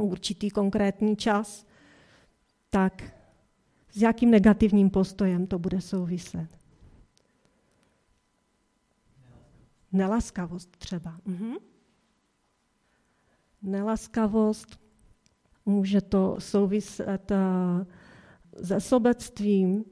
určitý 0.03 0.51
konkrétní 0.51 1.17
čas, 1.17 1.67
tak 2.71 3.03
s 3.91 4.03
jakým 4.03 4.31
negativním 4.31 4.91
postojem 4.91 5.47
to 5.47 5.59
bude 5.59 5.81
souviset? 5.81 6.49
Nelaskavost 9.93 10.77
třeba. 10.77 11.21
Mhm 11.25 11.55
nelaskavost, 13.65 14.81
může 15.67 16.01
to 16.01 16.37
souviset 16.39 17.31
eh, 17.31 17.87
se 18.65 18.81
sobectvím, 18.81 19.85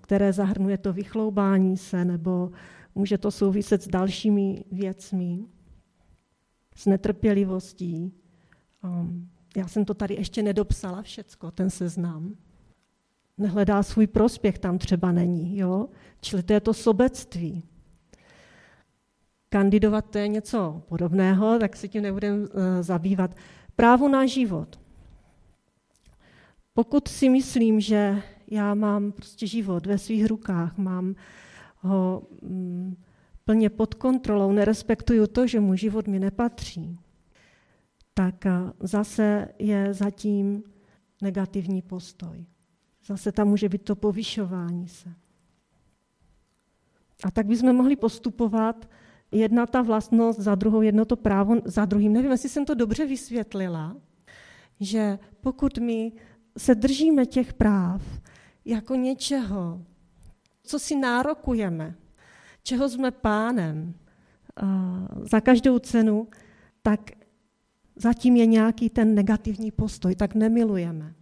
které 0.00 0.32
zahrnuje 0.32 0.78
to 0.78 0.92
vychloubání 0.92 1.76
se, 1.76 2.04
nebo 2.04 2.50
může 2.94 3.18
to 3.18 3.30
souviset 3.30 3.82
s 3.82 3.88
dalšími 3.88 4.64
věcmi, 4.72 5.44
s 6.76 6.86
netrpělivostí. 6.86 8.12
Um, 8.84 9.30
já 9.58 9.68
jsem 9.68 9.84
to 9.84 9.94
tady 9.94 10.14
ještě 10.14 10.42
nedopsala 10.42 11.02
všecko, 11.02 11.50
ten 11.50 11.70
seznam. 11.70 12.36
Nehledá 13.38 13.82
svůj 13.82 14.06
prospěch, 14.06 14.58
tam 14.58 14.78
třeba 14.78 15.12
není. 15.12 15.58
Jo? 15.58 15.88
Čili 16.20 16.42
to 16.42 16.52
je 16.52 16.60
to 16.60 16.74
sobectví 16.74 17.62
kandidovat, 19.48 20.10
to 20.10 20.18
je 20.18 20.28
něco 20.28 20.82
podobného, 20.88 21.58
tak 21.58 21.76
se 21.76 21.88
tím 21.88 22.02
nebudeme 22.02 22.38
uh, 22.38 22.46
zabývat. 22.80 23.36
Právo 23.76 24.08
na 24.08 24.26
život. 24.26 24.80
Pokud 26.74 27.08
si 27.08 27.28
myslím, 27.28 27.80
že 27.80 28.22
já 28.50 28.74
mám 28.74 29.12
prostě 29.12 29.46
život 29.46 29.86
ve 29.86 29.98
svých 29.98 30.26
rukách, 30.26 30.78
mám 30.78 31.14
ho 31.78 32.22
mm, 32.42 32.96
plně 33.44 33.70
pod 33.70 33.94
kontrolou, 33.94 34.52
nerespektuju 34.52 35.26
to, 35.26 35.46
že 35.46 35.60
můj 35.60 35.76
život 35.76 36.06
mi 36.06 36.18
nepatří, 36.18 36.98
tak 38.18 38.44
zase 38.80 39.48
je 39.58 39.94
zatím 39.94 40.62
negativní 41.22 41.82
postoj. 41.82 42.46
Zase 43.06 43.32
tam 43.32 43.48
může 43.48 43.68
být 43.68 43.82
to 43.82 43.96
povyšování 43.96 44.88
se. 44.88 45.12
A 47.24 47.30
tak 47.30 47.46
bychom 47.46 47.76
mohli 47.76 47.96
postupovat 47.96 48.90
jedna 49.32 49.66
ta 49.66 49.82
vlastnost, 49.82 50.40
za 50.40 50.54
druhou 50.54 50.82
jedno 50.82 51.04
to 51.04 51.16
právo, 51.16 51.56
za 51.64 51.84
druhým. 51.84 52.12
Nevím, 52.12 52.30
jestli 52.30 52.48
jsem 52.48 52.64
to 52.64 52.74
dobře 52.74 53.06
vysvětlila, 53.06 53.96
že 54.80 55.18
pokud 55.40 55.78
my 55.78 56.12
se 56.56 56.74
držíme 56.74 57.26
těch 57.26 57.52
práv 57.52 58.02
jako 58.64 58.94
něčeho, 58.94 59.84
co 60.62 60.78
si 60.78 60.96
nárokujeme, 60.96 61.94
čeho 62.62 62.88
jsme 62.88 63.10
pánem 63.10 63.94
za 65.22 65.40
každou 65.40 65.78
cenu, 65.78 66.28
tak 66.82 67.17
zatím 67.98 68.36
je 68.36 68.46
nějaký 68.46 68.90
ten 68.90 69.14
negativní 69.14 69.70
postoj, 69.70 70.14
tak 70.14 70.34
nemilujeme. 70.34 71.14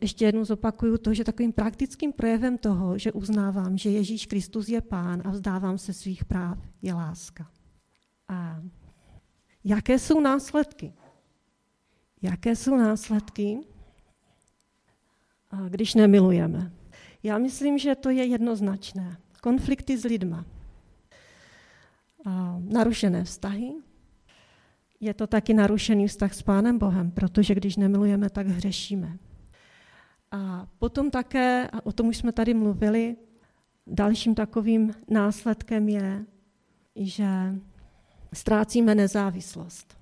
Ještě 0.00 0.24
jednou 0.24 0.44
zopakuju 0.44 0.98
to, 0.98 1.14
že 1.14 1.24
takovým 1.24 1.52
praktickým 1.52 2.12
projevem 2.12 2.58
toho, 2.58 2.98
že 2.98 3.12
uznávám, 3.12 3.78
že 3.78 3.90
Ježíš 3.90 4.26
Kristus 4.26 4.68
je 4.68 4.80
pán 4.80 5.22
a 5.24 5.30
vzdávám 5.30 5.78
se 5.78 5.92
svých 5.92 6.24
práv, 6.24 6.58
je 6.82 6.94
láska. 6.94 7.50
A 8.28 8.62
jaké 9.64 9.98
jsou 9.98 10.20
následky? 10.20 10.92
Jaké 12.22 12.56
jsou 12.56 12.76
následky, 12.76 13.60
když 15.68 15.94
nemilujeme? 15.94 16.72
Já 17.22 17.38
myslím, 17.38 17.78
že 17.78 17.94
to 17.94 18.10
je 18.10 18.24
jednoznačné. 18.24 19.16
Konflikty 19.42 19.98
s 19.98 20.04
lidma. 20.04 20.44
Narušené 22.58 23.24
vztahy. 23.24 23.72
Je 25.04 25.14
to 25.14 25.26
taky 25.26 25.54
narušený 25.54 26.08
vztah 26.08 26.34
s 26.34 26.42
Pánem 26.42 26.78
Bohem, 26.78 27.10
protože 27.10 27.54
když 27.54 27.76
nemilujeme, 27.76 28.30
tak 28.30 28.46
hřešíme. 28.46 29.18
A 30.30 30.66
potom 30.78 31.10
také, 31.10 31.68
a 31.72 31.86
o 31.86 31.92
tom 31.92 32.08
už 32.08 32.16
jsme 32.16 32.32
tady 32.32 32.54
mluvili, 32.54 33.16
dalším 33.86 34.34
takovým 34.34 34.94
následkem 35.10 35.88
je, 35.88 36.24
že 36.96 37.28
ztrácíme 38.32 38.94
nezávislost. 38.94 39.96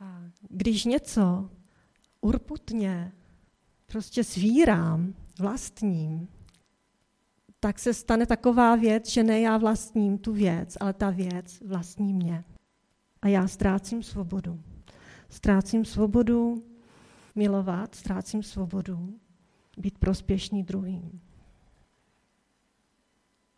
A 0.00 0.22
když 0.50 0.84
něco 0.84 1.50
urputně 2.20 3.12
prostě 3.86 4.24
svírám 4.24 5.14
vlastním, 5.38 6.28
tak 7.60 7.78
se 7.78 7.94
stane 7.94 8.26
taková 8.26 8.76
věc, 8.76 9.08
že 9.08 9.22
ne 9.22 9.40
já 9.40 9.58
vlastním 9.58 10.18
tu 10.18 10.32
věc, 10.32 10.76
ale 10.80 10.92
ta 10.92 11.10
věc 11.10 11.60
vlastní 11.66 12.14
mě. 12.14 12.44
A 13.22 13.28
já 13.28 13.48
ztrácím 13.48 14.02
svobodu. 14.02 14.60
Ztrácím 15.28 15.84
svobodu 15.84 16.64
milovat, 17.34 17.94
ztrácím 17.94 18.42
svobodu 18.42 19.18
být 19.76 19.98
prospěšný 19.98 20.62
druhým. 20.62 21.20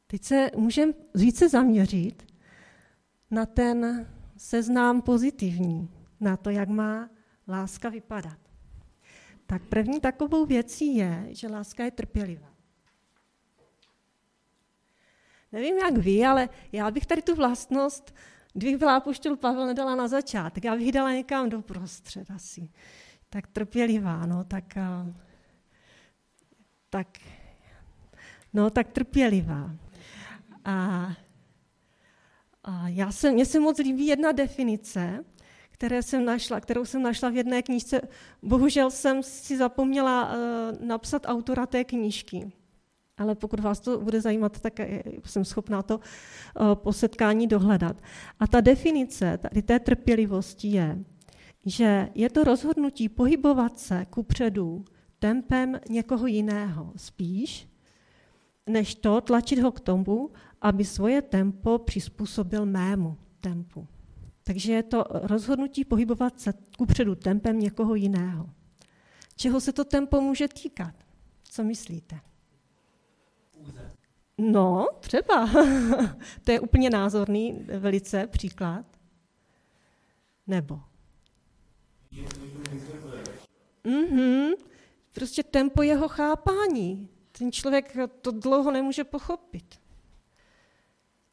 Teď 0.06 0.24
se 0.24 0.50
můžeme 0.56 0.92
více 1.14 1.48
zaměřit 1.48 2.32
na 3.30 3.46
ten 3.46 4.08
seznám 4.36 5.02
pozitivní, 5.02 5.90
na 6.20 6.36
to, 6.36 6.50
jak 6.50 6.68
má 6.68 7.10
láska 7.48 7.88
vypadat. 7.88 8.38
Tak 9.46 9.62
první 9.62 10.00
takovou 10.00 10.46
věcí 10.46 10.96
je, 10.96 11.26
že 11.30 11.48
láska 11.48 11.84
je 11.84 11.90
trpělivá. 11.90 12.54
Nevím, 15.52 15.78
jak 15.78 15.96
vy, 15.96 16.24
ale 16.24 16.48
já 16.72 16.90
bych 16.90 17.06
tady 17.06 17.22
tu 17.22 17.34
vlastnost, 17.34 18.14
kdybych 18.54 18.76
byla 18.76 19.00
poštěl 19.00 19.36
Pavel, 19.36 19.66
nedala 19.66 19.94
na 19.94 20.08
začátek. 20.08 20.64
Já 20.64 20.76
bych 20.76 20.92
dala 20.92 21.12
někam 21.12 21.48
do 21.48 21.62
prostřed 21.62 22.30
asi. 22.30 22.68
Tak 23.30 23.46
trpělivá, 23.46 24.26
no, 24.26 24.44
tak, 24.44 24.64
tak, 26.90 27.18
no, 28.52 28.70
tak 28.70 28.92
trpělivá. 28.92 29.70
A, 30.64 31.08
a 32.64 32.88
já 32.88 33.12
se, 33.12 33.32
mně 33.32 33.46
se 33.46 33.60
moc 33.60 33.78
líbí 33.78 34.06
jedna 34.06 34.32
definice, 34.32 35.24
které 35.70 36.02
jsem 36.02 36.24
našla, 36.24 36.60
kterou 36.60 36.84
jsem 36.84 37.02
našla 37.02 37.28
v 37.28 37.36
jedné 37.36 37.62
knížce. 37.62 38.00
Bohužel 38.42 38.90
jsem 38.90 39.22
si 39.22 39.56
zapomněla 39.56 40.28
uh, 40.32 40.86
napsat 40.86 41.22
autora 41.26 41.66
té 41.66 41.84
knížky. 41.84 42.52
Ale 43.16 43.34
pokud 43.34 43.60
vás 43.60 43.80
to 43.80 44.00
bude 44.00 44.20
zajímat, 44.20 44.60
tak 44.60 44.80
jsem 45.24 45.44
schopná 45.44 45.82
to 45.82 45.96
uh, 45.96 46.74
po 46.74 46.92
setkání 46.92 47.46
dohledat. 47.46 48.02
A 48.40 48.46
ta 48.46 48.60
definice 48.60 49.38
tady 49.38 49.62
té 49.62 49.78
trpělivosti 49.78 50.68
je, 50.68 51.04
že 51.66 52.08
je 52.14 52.30
to 52.30 52.44
rozhodnutí 52.44 53.08
pohybovat 53.08 53.78
se 53.78 54.06
kupředu 54.10 54.84
tempem 55.18 55.80
někoho 55.90 56.26
jiného 56.26 56.92
spíš, 56.96 57.68
než 58.66 58.94
to 58.94 59.20
tlačit 59.20 59.58
ho 59.58 59.72
k 59.72 59.80
tomu, 59.80 60.30
aby 60.60 60.84
svoje 60.84 61.22
tempo 61.22 61.78
přizpůsobil 61.78 62.66
mému 62.66 63.16
tempu. 63.40 63.86
Takže 64.44 64.72
je 64.72 64.82
to 64.82 65.04
rozhodnutí 65.10 65.84
pohybovat 65.84 66.40
se 66.40 66.52
kupředu 66.78 67.14
tempem 67.14 67.60
někoho 67.60 67.94
jiného. 67.94 68.50
Čeho 69.36 69.60
se 69.60 69.72
to 69.72 69.84
tempo 69.84 70.20
může 70.20 70.48
týkat? 70.48 70.94
Co 71.44 71.64
myslíte? 71.64 72.20
No, 74.38 74.88
třeba. 75.00 75.48
to 76.44 76.52
je 76.52 76.60
úplně 76.60 76.90
názorný, 76.90 77.52
velice 77.78 78.26
příklad. 78.26 78.86
Nebo? 80.46 80.80
Mhm. 83.84 84.52
Prostě 85.12 85.42
tempo 85.42 85.82
jeho 85.82 86.08
chápání. 86.08 87.08
Ten 87.38 87.52
člověk 87.52 87.96
to 88.20 88.30
dlouho 88.30 88.70
nemůže 88.70 89.04
pochopit. 89.04 89.80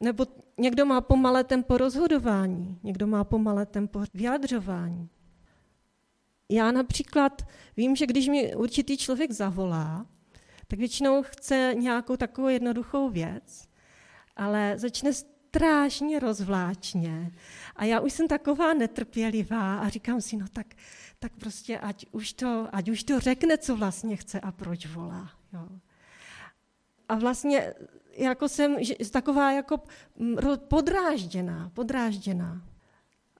Nebo 0.00 0.26
někdo 0.58 0.86
má 0.86 1.00
pomalé 1.00 1.44
tempo 1.44 1.76
rozhodování, 1.78 2.78
někdo 2.82 3.06
má 3.06 3.24
pomalé 3.24 3.66
tempo 3.66 4.00
vyjadřování. 4.14 5.08
Já 6.48 6.72
například 6.72 7.42
vím, 7.76 7.96
že 7.96 8.06
když 8.06 8.28
mi 8.28 8.54
určitý 8.54 8.96
člověk 8.96 9.32
zavolá, 9.32 10.06
tak 10.72 10.78
většinou 10.78 11.22
chce 11.22 11.74
nějakou 11.78 12.16
takovou 12.16 12.48
jednoduchou 12.48 13.10
věc, 13.10 13.68
ale 14.36 14.74
začne 14.76 15.12
strašně 15.12 16.18
rozvláčně. 16.18 17.32
A 17.76 17.84
já 17.84 18.00
už 18.00 18.12
jsem 18.12 18.28
taková 18.28 18.74
netrpělivá 18.74 19.78
a 19.78 19.88
říkám 19.88 20.20
si, 20.20 20.36
no 20.36 20.46
tak, 20.52 20.66
tak 21.18 21.32
prostě 21.32 21.78
ať 21.78 22.06
už, 22.12 22.32
to, 22.32 22.68
ať 22.72 22.88
už 22.88 23.04
to 23.04 23.20
řekne, 23.20 23.58
co 23.58 23.76
vlastně 23.76 24.16
chce 24.16 24.40
a 24.40 24.52
proč 24.52 24.86
volá. 24.86 25.30
Jo. 25.52 25.68
A 27.08 27.14
vlastně 27.14 27.74
jako 28.16 28.48
jsem 28.48 28.76
taková 29.10 29.52
jako 29.52 29.80
podrážděná, 30.56 31.70
podrážděná. 31.74 32.62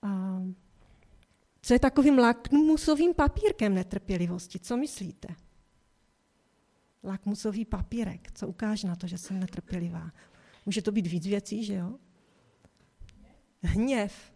A 0.03 0.43
co 1.63 1.73
je 1.73 1.79
takovým 1.79 2.19
lakmusovým 2.19 3.15
papírkem 3.15 3.75
netrpělivosti? 3.75 4.59
Co 4.59 4.77
myslíte? 4.77 5.29
Lakmusový 7.05 7.65
papírek, 7.65 8.33
co 8.35 8.49
ukáže 8.49 8.89
na 8.89 8.97
to, 8.97 9.07
že 9.07 9.19
jsem 9.19 9.41
netrpělivá. 9.41 10.11
Může 10.67 10.83
to 10.83 10.93
být 10.93 11.07
víc 11.07 11.27
věcí, 11.27 11.65
že 11.65 11.75
jo? 11.75 11.99
Hněv. 13.63 14.33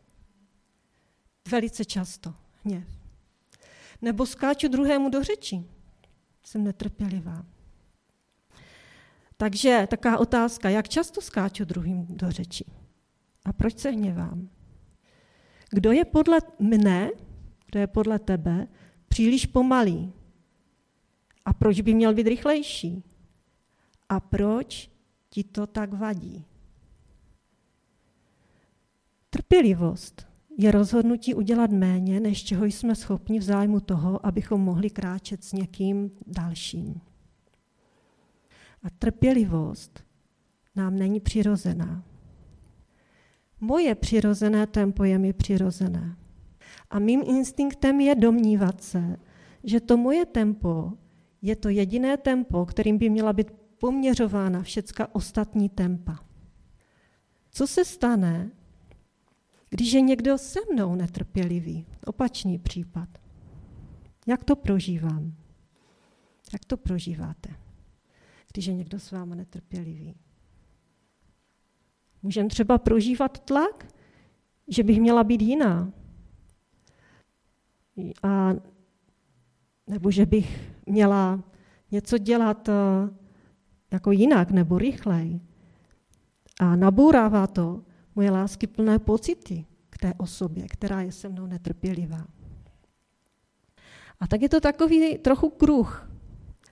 Velice 1.50 1.84
často 1.84 2.34
hněv. 2.64 2.88
Nebo 4.02 4.26
skáču 4.26 4.68
druhému 4.68 5.10
do 5.10 5.22
řeči. 5.22 5.64
Jsem 6.44 6.64
netrpělivá. 6.64 7.46
Takže 9.36 9.86
taková 9.90 10.18
otázka, 10.18 10.68
jak 10.68 10.88
často 10.88 11.20
skáču 11.20 11.64
druhým 11.64 12.06
do 12.10 12.30
řeči? 12.30 12.64
A 13.44 13.52
proč 13.52 13.78
se 13.78 13.90
hněvám? 13.90 14.48
Kdo 15.70 15.92
je 15.92 16.04
podle 16.04 16.38
mne, 16.58 17.10
kdo 17.66 17.80
je 17.80 17.86
podle 17.86 18.18
tebe, 18.18 18.68
příliš 19.08 19.46
pomalý? 19.46 20.12
A 21.46 21.52
proč 21.52 21.80
by 21.80 21.94
měl 21.94 22.14
být 22.14 22.26
rychlejší? 22.26 23.02
A 24.08 24.20
proč 24.20 24.90
ti 25.30 25.44
to 25.44 25.66
tak 25.66 25.92
vadí? 25.92 26.44
Trpělivost 29.30 30.26
je 30.58 30.70
rozhodnutí 30.70 31.34
udělat 31.34 31.70
méně, 31.70 32.20
než 32.20 32.44
čeho 32.44 32.64
jsme 32.64 32.94
schopni 32.94 33.38
v 33.38 33.42
zájmu 33.42 33.80
toho, 33.80 34.26
abychom 34.26 34.60
mohli 34.60 34.90
kráčet 34.90 35.44
s 35.44 35.52
někým 35.52 36.10
dalším. 36.26 37.00
A 38.82 38.90
trpělivost 38.90 40.04
nám 40.76 40.98
není 40.98 41.20
přirozená. 41.20 42.02
Moje 43.60 43.94
přirozené 43.94 44.66
tempo 44.66 45.04
je 45.04 45.18
mi 45.18 45.32
přirozené. 45.32 46.16
A 46.90 46.98
mým 46.98 47.22
instinktem 47.26 48.00
je 48.00 48.14
domnívat 48.14 48.82
se, 48.82 49.16
že 49.64 49.80
to 49.80 49.96
moje 49.96 50.26
tempo 50.26 50.92
je 51.46 51.56
to 51.56 51.68
jediné 51.68 52.16
tempo, 52.16 52.66
kterým 52.66 52.98
by 52.98 53.10
měla 53.10 53.32
být 53.32 53.50
poměřována 53.78 54.62
všecka 54.62 55.14
ostatní 55.14 55.68
tempa. 55.68 56.18
Co 57.50 57.66
se 57.66 57.84
stane, 57.84 58.50
když 59.70 59.92
je 59.92 60.00
někdo 60.00 60.38
se 60.38 60.60
mnou 60.72 60.94
netrpělivý? 60.94 61.86
Opačný 62.06 62.58
případ. 62.58 63.08
Jak 64.26 64.44
to 64.44 64.56
prožívám? 64.56 65.34
Jak 66.52 66.64
to 66.64 66.76
prožíváte? 66.76 67.66
když 68.56 68.66
je 68.66 68.74
někdo 68.74 69.00
s 69.00 69.10
váma 69.10 69.34
netrpělivý. 69.34 70.14
Můžeme 72.22 72.48
třeba 72.48 72.78
prožívat 72.78 73.38
tlak, 73.38 73.94
že 74.68 74.82
bych 74.82 75.00
měla 75.00 75.24
být 75.24 75.42
jiná. 75.42 75.92
A, 78.22 78.52
nebo 79.86 80.10
že 80.10 80.26
bych 80.26 80.75
měla 80.86 81.44
něco 81.90 82.18
dělat 82.18 82.68
eh, 82.68 82.72
jako 83.90 84.12
jinak 84.12 84.50
nebo 84.50 84.78
rychleji. 84.78 85.40
A 86.60 86.76
nabourává 86.76 87.46
to 87.46 87.82
moje 88.14 88.30
lásky 88.30 88.66
plné 88.66 88.98
pocity 88.98 89.64
k 89.90 89.98
té 89.98 90.14
osobě, 90.16 90.66
která 90.68 91.00
je 91.00 91.12
se 91.12 91.28
mnou 91.28 91.46
netrpělivá. 91.46 92.26
A 94.20 94.26
tak 94.26 94.42
je 94.42 94.48
to 94.48 94.60
takový 94.60 95.18
trochu 95.18 95.50
kruh 95.50 96.10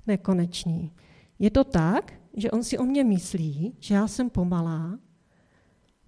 nekonečný. 0.07 0.93
Je 1.39 1.51
to 1.51 1.65
tak, 1.65 2.13
že 2.37 2.51
on 2.51 2.63
si 2.63 2.79
o 2.79 2.85
mě 2.85 3.05
myslí, 3.05 3.77
že 3.81 3.95
já 3.95 4.09
jsem 4.09 4.31
pomalá 4.31 4.99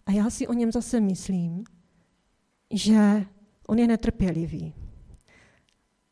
a 0.07 0.13
já 0.13 0.31
si 0.31 0.47
o 0.47 0.53
něm 0.53 0.73
zase 0.73 1.01
myslím, 1.01 1.65
že 2.71 3.27
on 3.69 3.79
je 3.79 3.87
netrpělivý. 3.87 4.75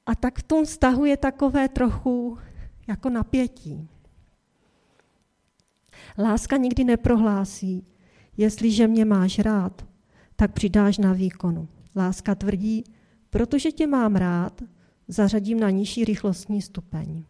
A 0.07 0.15
tak 0.15 0.39
v 0.39 0.43
tom 0.43 0.65
vztahu 0.65 1.05
je 1.05 1.17
takové 1.17 1.69
trochu 1.69 2.39
jako 2.89 3.11
napětí. 3.11 3.89
Láska 6.19 6.57
nikdy 6.57 6.85
neprohlásí, 6.85 7.87
jestliže 8.37 8.87
mě 8.87 9.05
máš 9.05 9.39
rád, 9.39 9.87
tak 10.37 10.53
přidáš 10.53 10.99
na 10.99 11.13
výkonu. 11.13 11.69
Láska 11.97 12.35
tvrdí, 12.35 12.85
protože 13.31 13.73
tě 13.73 13.87
mám 13.87 14.17
rád, 14.17 14.63
zařadím 15.09 15.61
na 15.61 15.71
nižší 15.71 16.05
rychlostní 16.05 16.63
stupeň. 16.63 17.25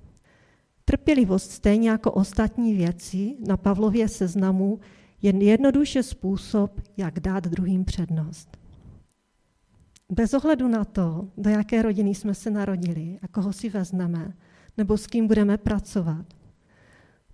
Trpělivost, 0.84 1.50
stejně 1.50 1.90
jako 1.90 2.12
ostatní 2.12 2.74
věci 2.74 3.37
na 3.46 3.56
Pavlově 3.56 4.08
seznamu, 4.08 4.80
je 5.22 5.44
jednoduše 5.44 6.02
způsob, 6.02 6.80
jak 6.96 7.20
dát 7.20 7.44
druhým 7.44 7.84
přednost. 7.84 8.63
Bez 10.12 10.34
ohledu 10.34 10.68
na 10.68 10.84
to, 10.84 11.28
do 11.36 11.50
jaké 11.50 11.82
rodiny 11.82 12.14
jsme 12.14 12.34
se 12.34 12.50
narodili 12.50 13.18
a 13.22 13.28
koho 13.28 13.52
si 13.52 13.68
vezmeme, 13.68 14.34
nebo 14.76 14.98
s 14.98 15.06
kým 15.06 15.26
budeme 15.26 15.58
pracovat, 15.58 16.26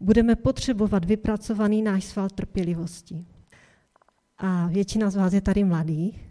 budeme 0.00 0.36
potřebovat 0.36 1.04
vypracovaný 1.04 1.82
náš 1.82 2.04
sval 2.04 2.28
trpělivosti. 2.28 3.26
A 4.38 4.66
většina 4.66 5.10
z 5.10 5.16
vás 5.16 5.32
je 5.32 5.40
tady 5.40 5.64
mladých, 5.64 6.30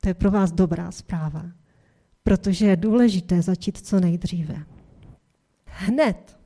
to 0.00 0.08
je 0.08 0.14
pro 0.14 0.30
vás 0.30 0.52
dobrá 0.52 0.90
zpráva, 0.90 1.44
protože 2.22 2.66
je 2.66 2.76
důležité 2.76 3.42
začít 3.42 3.78
co 3.86 4.00
nejdříve. 4.00 4.64
Hned 5.64 6.38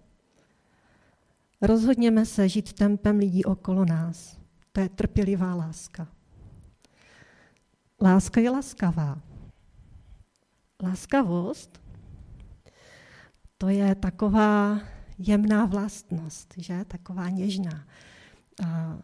rozhodněme 1.61 2.27
se 2.27 2.49
žít 2.49 2.73
tempem 2.73 3.19
lidí 3.19 3.45
okolo 3.45 3.85
nás. 3.85 4.41
To 4.73 4.81
je 4.81 4.89
trpělivá 4.89 5.55
láska. 5.55 6.09
Láska 8.01 8.41
je 8.41 8.51
laskavá. 8.51 9.32
Láskavost 10.83 11.83
to 13.59 13.69
je 13.69 13.95
taková 13.95 14.81
jemná 15.19 15.65
vlastnost, 15.65 16.55
že? 16.57 16.85
Taková 16.85 17.29
něžná. 17.29 17.87
A 18.67 18.99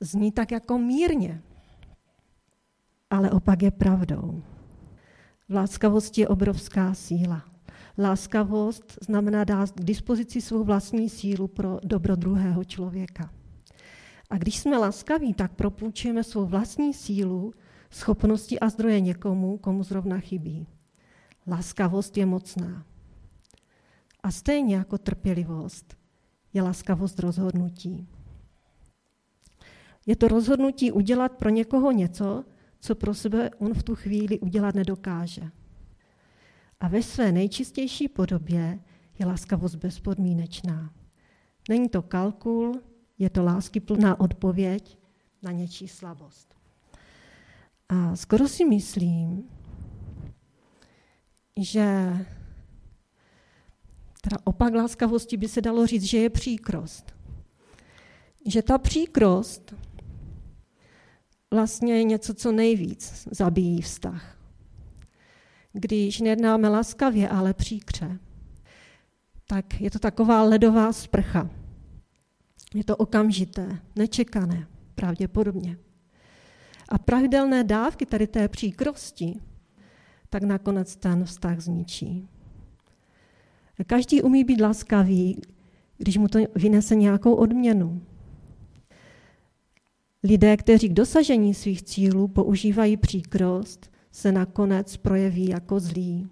zní 0.00 0.32
tak 0.32 0.52
jako 0.52 0.78
mírně, 0.78 1.42
ale 3.10 3.30
opak 3.30 3.62
je 3.62 3.70
pravdou. 3.70 4.42
V 5.48 5.54
láskavosti 5.54 6.20
je 6.20 6.28
obrovská 6.28 6.94
síla. 6.94 7.44
Láskavost 7.98 8.98
znamená 9.02 9.44
dát 9.44 9.70
k 9.70 9.84
dispozici 9.84 10.40
svou 10.40 10.64
vlastní 10.64 11.08
sílu 11.08 11.48
pro 11.48 11.78
dobro 11.84 12.16
druhého 12.16 12.64
člověka. 12.64 13.30
A 14.30 14.38
když 14.38 14.58
jsme 14.58 14.78
laskaví, 14.78 15.34
tak 15.34 15.52
propůjčujeme 15.54 16.24
svou 16.24 16.46
vlastní 16.46 16.94
sílu, 16.94 17.54
schopnosti 17.90 18.60
a 18.60 18.68
zdroje 18.68 19.00
někomu, 19.00 19.58
komu 19.58 19.82
zrovna 19.82 20.20
chybí. 20.20 20.66
Láskavost 21.46 22.16
je 22.16 22.26
mocná. 22.26 22.86
A 24.22 24.30
stejně 24.30 24.76
jako 24.76 24.98
trpělivost 24.98 25.96
je 26.52 26.62
laskavost 26.62 27.18
rozhodnutí. 27.18 28.08
Je 30.06 30.16
to 30.16 30.28
rozhodnutí 30.28 30.92
udělat 30.92 31.32
pro 31.32 31.48
někoho 31.50 31.92
něco, 31.92 32.44
co 32.80 32.94
pro 32.94 33.14
sebe 33.14 33.50
on 33.58 33.74
v 33.74 33.82
tu 33.82 33.94
chvíli 33.94 34.38
udělat 34.38 34.74
nedokáže. 34.74 35.50
A 36.80 36.88
ve 36.88 37.02
své 37.02 37.32
nejčistější 37.32 38.08
podobě 38.08 38.80
je 39.18 39.26
laskavost 39.26 39.74
bezpodmínečná. 39.74 40.92
Není 41.68 41.88
to 41.88 42.02
kalkul, 42.02 42.80
je 43.18 43.30
to 43.30 43.42
láskyplná 43.42 44.20
odpověď 44.20 44.98
na 45.42 45.52
něčí 45.52 45.88
slabost. 45.88 46.54
A 47.88 48.16
skoro 48.16 48.48
si 48.48 48.64
myslím, 48.64 49.44
že 51.56 52.16
teda 54.20 54.36
opak 54.44 54.74
láskavosti 54.74 55.36
by 55.36 55.48
se 55.48 55.60
dalo 55.60 55.86
říct, 55.86 56.02
že 56.02 56.18
je 56.18 56.30
příkrost. 56.30 57.14
Že 58.46 58.62
ta 58.62 58.78
příkrost 58.78 59.74
vlastně 61.50 61.94
je 61.94 62.04
něco, 62.04 62.34
co 62.34 62.52
nejvíc 62.52 63.28
zabíjí 63.30 63.82
vztah. 63.82 64.36
Když 65.72 66.20
nejednáme 66.20 66.68
laskavě, 66.68 67.28
ale 67.28 67.54
příkře, 67.54 68.18
tak 69.46 69.80
je 69.80 69.90
to 69.90 69.98
taková 69.98 70.42
ledová 70.42 70.92
sprcha. 70.92 71.50
Je 72.74 72.84
to 72.84 72.96
okamžité, 72.96 73.78
nečekané, 73.96 74.66
pravděpodobně. 74.94 75.78
A 76.88 76.98
pravidelné 76.98 77.64
dávky 77.64 78.06
tady 78.06 78.26
té 78.26 78.48
příkrosti, 78.48 79.40
tak 80.30 80.42
nakonec 80.42 80.96
ten 80.96 81.24
vztah 81.24 81.60
zničí. 81.60 82.28
Každý 83.86 84.22
umí 84.22 84.44
být 84.44 84.60
laskavý, 84.60 85.40
když 85.98 86.16
mu 86.16 86.28
to 86.28 86.38
vynese 86.54 86.94
nějakou 86.94 87.34
odměnu. 87.34 88.02
Lidé, 90.22 90.56
kteří 90.56 90.88
k 90.88 90.92
dosažení 90.92 91.54
svých 91.54 91.82
cílů 91.82 92.28
používají 92.28 92.96
příkrost, 92.96 93.90
se 94.12 94.32
nakonec 94.32 94.96
projeví 94.96 95.48
jako 95.48 95.80
zlí. 95.80 96.28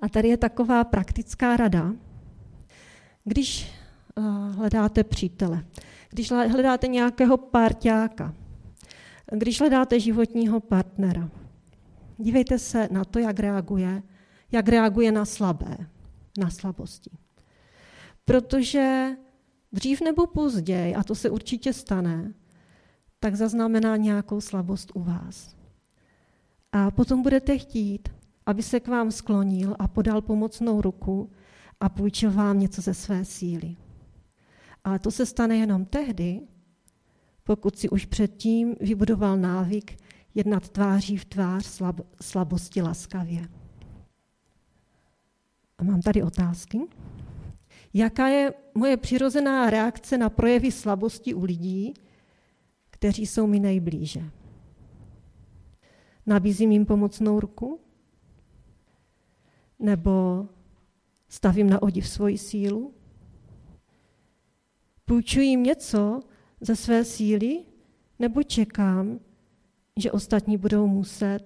A 0.00 0.08
tady 0.08 0.28
je 0.28 0.36
taková 0.36 0.84
praktická 0.84 1.56
rada. 1.56 1.92
Když 3.24 3.72
uh, 4.16 4.24
hledáte 4.54 5.04
přítele, 5.04 5.64
když 6.10 6.30
hledáte 6.30 6.86
nějakého 6.88 7.36
parťáka, 7.36 8.34
když 9.32 9.60
hledáte 9.60 10.00
životního 10.00 10.60
partnera, 10.60 11.30
dívejte 12.18 12.58
se 12.58 12.88
na 12.90 13.04
to, 13.04 13.18
jak 13.18 13.40
reaguje, 13.40 14.02
jak 14.52 14.68
reaguje 14.68 15.12
na 15.12 15.24
slabé 15.24 15.76
na 16.38 16.50
slabosti. 16.50 17.10
Protože 18.24 19.16
dřív 19.72 20.00
nebo 20.00 20.26
později, 20.26 20.94
a 20.94 21.02
to 21.02 21.14
se 21.14 21.30
určitě 21.30 21.72
stane, 21.72 22.34
tak 23.18 23.34
zaznamená 23.34 23.96
nějakou 23.96 24.40
slabost 24.40 24.92
u 24.94 25.02
vás. 25.02 25.56
A 26.72 26.90
potom 26.90 27.22
budete 27.22 27.58
chtít, 27.58 28.08
aby 28.46 28.62
se 28.62 28.80
k 28.80 28.88
vám 28.88 29.10
sklonil 29.10 29.76
a 29.78 29.88
podal 29.88 30.22
pomocnou 30.22 30.80
ruku 30.80 31.30
a 31.80 31.88
půjčil 31.88 32.32
vám 32.32 32.60
něco 32.60 32.82
ze 32.82 32.94
své 32.94 33.24
síly. 33.24 33.76
Ale 34.84 34.98
to 34.98 35.10
se 35.10 35.26
stane 35.26 35.56
jenom 35.56 35.84
tehdy, 35.84 36.40
pokud 37.44 37.78
si 37.78 37.88
už 37.88 38.04
předtím 38.04 38.76
vybudoval 38.80 39.36
návyk 39.36 39.96
jednat 40.36 40.68
tváří 40.68 41.16
v 41.16 41.24
tvář 41.24 41.66
slab, 41.66 42.00
slabosti 42.20 42.82
laskavě. 42.82 43.48
A 45.78 45.84
mám 45.84 46.02
tady 46.02 46.22
otázky. 46.22 46.80
Jaká 47.94 48.28
je 48.28 48.54
moje 48.74 48.96
přirozená 48.96 49.70
reakce 49.70 50.18
na 50.18 50.30
projevy 50.30 50.72
slabosti 50.72 51.34
u 51.34 51.44
lidí, 51.44 51.94
kteří 52.90 53.26
jsou 53.26 53.46
mi 53.46 53.60
nejblíže? 53.60 54.30
Nabízím 56.26 56.72
jim 56.72 56.86
pomocnou 56.86 57.40
ruku? 57.40 57.80
Nebo 59.78 60.48
stavím 61.28 61.70
na 61.70 61.82
odiv 61.82 62.08
svoji 62.08 62.38
sílu? 62.38 62.94
Půjčuji 65.04 65.46
jim 65.46 65.62
něco 65.62 66.20
ze 66.60 66.76
své 66.76 67.04
síly? 67.04 67.64
Nebo 68.18 68.42
čekám, 68.42 69.20
že 69.96 70.12
ostatní 70.12 70.56
budou 70.56 70.86
muset 70.86 71.40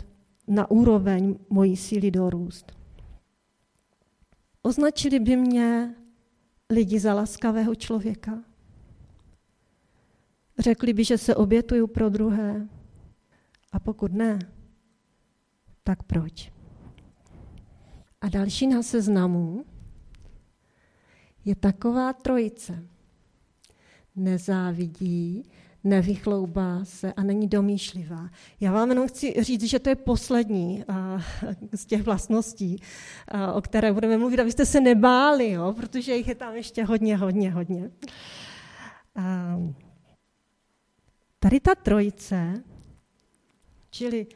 na 0.48 0.70
úroveň 0.70 1.38
mojí 1.50 1.76
síly 1.76 2.10
dorůst? 2.10 2.72
Označili 4.62 5.18
by 5.18 5.36
mě 5.36 5.94
lidi 6.70 7.00
za 7.00 7.14
laskavého 7.14 7.74
člověka? 7.74 8.44
Řekli 10.58 10.92
by, 10.92 11.04
že 11.04 11.18
se 11.18 11.34
obětuju 11.34 11.86
pro 11.86 12.08
druhé? 12.08 12.68
A 13.72 13.80
pokud 13.80 14.12
ne, 14.12 14.38
tak 15.84 16.02
proč? 16.02 16.52
A 18.20 18.28
další 18.28 18.66
na 18.66 18.82
seznamu 18.82 19.64
je 21.44 21.54
taková 21.54 22.12
trojice. 22.12 22.84
Nezávidí, 24.16 25.44
nevychloubá 25.84 26.84
se 26.84 27.12
a 27.12 27.22
není 27.22 27.48
domýšlivá. 27.48 28.30
Já 28.60 28.72
vám 28.72 28.88
jenom 28.88 29.08
chci 29.08 29.34
říct, 29.40 29.62
že 29.62 29.78
to 29.78 29.88
je 29.88 29.94
poslední 29.94 30.84
z 31.72 31.86
těch 31.86 32.02
vlastností, 32.02 32.82
o 33.54 33.62
které 33.62 33.92
budeme 33.92 34.18
mluvit, 34.18 34.40
abyste 34.40 34.66
se 34.66 34.80
nebáli, 34.80 35.50
jo, 35.50 35.72
protože 35.76 36.16
jich 36.16 36.28
je 36.28 36.34
tam 36.34 36.54
ještě 36.54 36.84
hodně, 36.84 37.16
hodně, 37.16 37.50
hodně. 37.50 37.90
tady 41.38 41.60
ta 41.60 41.74
trojice, 41.74 42.62
čili 43.90 44.26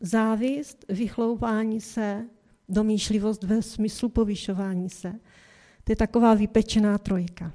závist, 0.00 0.84
vychloubání 0.88 1.80
se, 1.80 2.24
domýšlivost 2.68 3.42
ve 3.42 3.62
smyslu 3.62 4.08
povyšování 4.08 4.90
se, 4.90 5.12
to 5.84 5.92
je 5.92 5.96
taková 5.96 6.34
vypečená 6.34 6.98
trojka. 6.98 7.52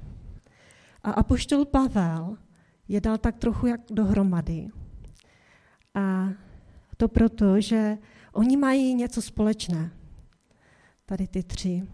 A 1.04 1.12
apoštol 1.12 1.65
Pavel 1.65 2.38
je 2.89 3.02
dal 3.02 3.17
tak 3.17 3.38
trochu 3.38 3.67
jak 3.67 3.82
dohromady. 3.91 4.67
A 5.95 6.30
to 6.97 7.08
proto, 7.08 7.62
že 7.62 7.97
oni 8.34 8.58
mají 8.58 8.95
něco 8.95 9.21
společné. 9.21 9.91
Tady 11.06 11.28
ty 11.28 11.43
tři 11.43 11.88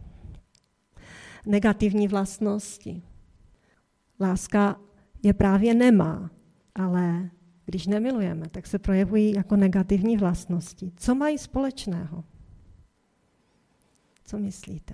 negativní 1.45 2.07
vlastnosti. 2.07 3.03
Láska 4.19 4.79
je 5.23 5.33
právě 5.33 5.73
nemá, 5.73 6.31
ale 6.75 7.29
když 7.65 7.87
nemilujeme, 7.87 8.49
tak 8.49 8.67
se 8.67 8.79
projevují 8.79 9.33
jako 9.33 9.55
negativní 9.55 10.17
vlastnosti. 10.17 10.91
Co 10.95 11.15
mají 11.15 11.37
společného? 11.37 12.23
Co 14.25 14.37
myslíte? 14.37 14.93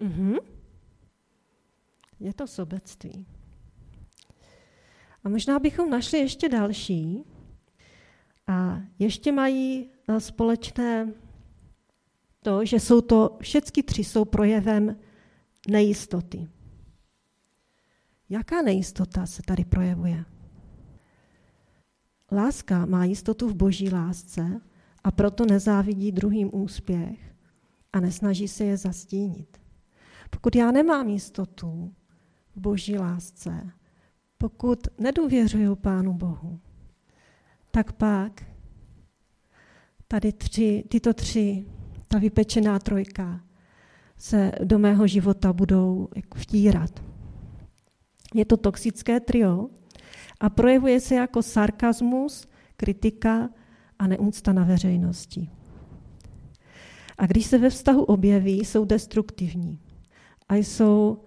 Mhm. 0.00 0.34
Je 2.20 2.34
to 2.34 2.46
sobectví. 2.46 3.26
A 5.24 5.28
možná 5.28 5.58
bychom 5.58 5.90
našli 5.90 6.18
ještě 6.18 6.48
další. 6.48 7.24
A 8.46 8.80
ještě 8.98 9.32
mají 9.32 9.90
eh, 10.08 10.20
společné 10.20 11.12
to, 12.42 12.64
že 12.64 12.80
jsou 12.80 13.00
to, 13.00 13.36
všechny 13.40 13.82
tři 13.82 14.04
jsou 14.04 14.24
projevem 14.24 14.96
nejistoty. 15.68 16.48
Jaká 18.28 18.62
nejistota 18.62 19.26
se 19.26 19.42
tady 19.42 19.64
projevuje? 19.64 20.24
Láska 22.32 22.86
má 22.86 23.04
jistotu 23.04 23.48
v 23.48 23.54
boží 23.54 23.90
lásce 23.90 24.60
a 25.04 25.10
proto 25.10 25.46
nezávidí 25.46 26.12
druhým 26.12 26.50
úspěch 26.52 27.34
a 27.92 28.00
nesnaží 28.00 28.48
se 28.48 28.64
je 28.64 28.76
zastínit. 28.76 29.60
Pokud 30.30 30.56
já 30.56 30.70
nemám 30.70 31.08
jistotu 31.08 31.94
boží 32.60 32.98
lásce, 32.98 33.70
pokud 34.38 34.78
nedůvěřuju 34.98 35.76
Pánu 35.76 36.12
Bohu, 36.12 36.60
tak 37.70 37.92
pak 37.92 38.42
tady 40.08 40.32
tři, 40.32 40.84
tyto 40.88 41.14
tři, 41.14 41.66
ta 42.08 42.18
vypečená 42.18 42.78
trojka, 42.78 43.40
se 44.16 44.52
do 44.64 44.78
mého 44.78 45.06
života 45.06 45.52
budou 45.52 46.08
jako 46.16 46.38
vtírat. 46.38 47.02
Je 48.34 48.44
to 48.44 48.56
toxické 48.56 49.20
trio 49.20 49.68
a 50.40 50.50
projevuje 50.50 51.00
se 51.00 51.14
jako 51.14 51.42
sarkazmus, 51.42 52.48
kritika 52.76 53.50
a 53.98 54.06
neúcta 54.06 54.52
na 54.52 54.64
veřejnosti. 54.64 55.50
A 57.18 57.26
když 57.26 57.46
se 57.46 57.58
ve 57.58 57.70
vztahu 57.70 58.02
objeví, 58.04 58.64
jsou 58.64 58.84
destruktivní 58.84 59.80
a 60.48 60.54
jsou 60.54 61.18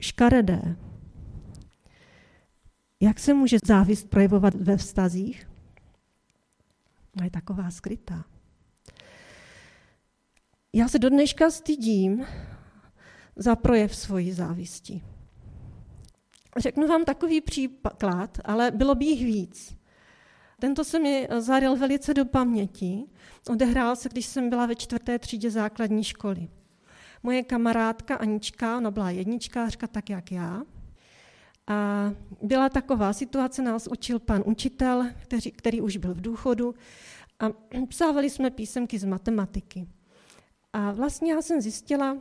škaredé. 0.00 0.76
Jak 3.00 3.18
se 3.18 3.34
může 3.34 3.58
závist 3.66 4.10
projevovat 4.10 4.54
ve 4.54 4.76
vztazích? 4.76 5.50
A 7.20 7.24
je 7.24 7.30
taková 7.30 7.70
skrytá. 7.70 8.24
Já 10.72 10.88
se 10.88 10.98
do 10.98 11.10
dneška 11.10 11.50
stydím 11.50 12.26
za 13.36 13.56
projev 13.56 13.96
svojí 13.96 14.32
závisti. 14.32 15.02
Řeknu 16.56 16.86
vám 16.86 17.04
takový 17.04 17.40
příklad, 17.40 18.38
ale 18.44 18.70
bylo 18.70 18.94
by 18.94 19.04
jich 19.04 19.24
víc. 19.24 19.76
Tento 20.60 20.84
se 20.84 20.98
mi 20.98 21.28
zaryl 21.38 21.76
velice 21.76 22.14
do 22.14 22.24
paměti. 22.24 23.04
Odehrál 23.50 23.96
se, 23.96 24.08
když 24.08 24.26
jsem 24.26 24.50
byla 24.50 24.66
ve 24.66 24.74
čtvrté 24.74 25.18
třídě 25.18 25.50
základní 25.50 26.04
školy. 26.04 26.48
Moje 27.22 27.42
kamarádka 27.42 28.16
Anička, 28.16 28.76
ona 28.76 28.90
byla 28.90 29.10
jedničkářka, 29.10 29.86
tak 29.86 30.10
jak 30.10 30.32
já. 30.32 30.62
A 31.66 32.10
byla 32.42 32.68
taková 32.68 33.12
situace, 33.12 33.62
nás 33.62 33.86
učil 33.86 34.18
pan 34.18 34.42
učitel, 34.46 35.06
který, 35.22 35.50
který 35.50 35.80
už 35.80 35.96
byl 35.96 36.14
v 36.14 36.20
důchodu, 36.20 36.74
a 37.40 37.46
psávali 37.88 38.30
jsme 38.30 38.50
písemky 38.50 38.98
z 38.98 39.04
matematiky. 39.04 39.86
A 40.72 40.92
vlastně 40.92 41.32
já 41.32 41.42
jsem 41.42 41.60
zjistila, 41.60 42.18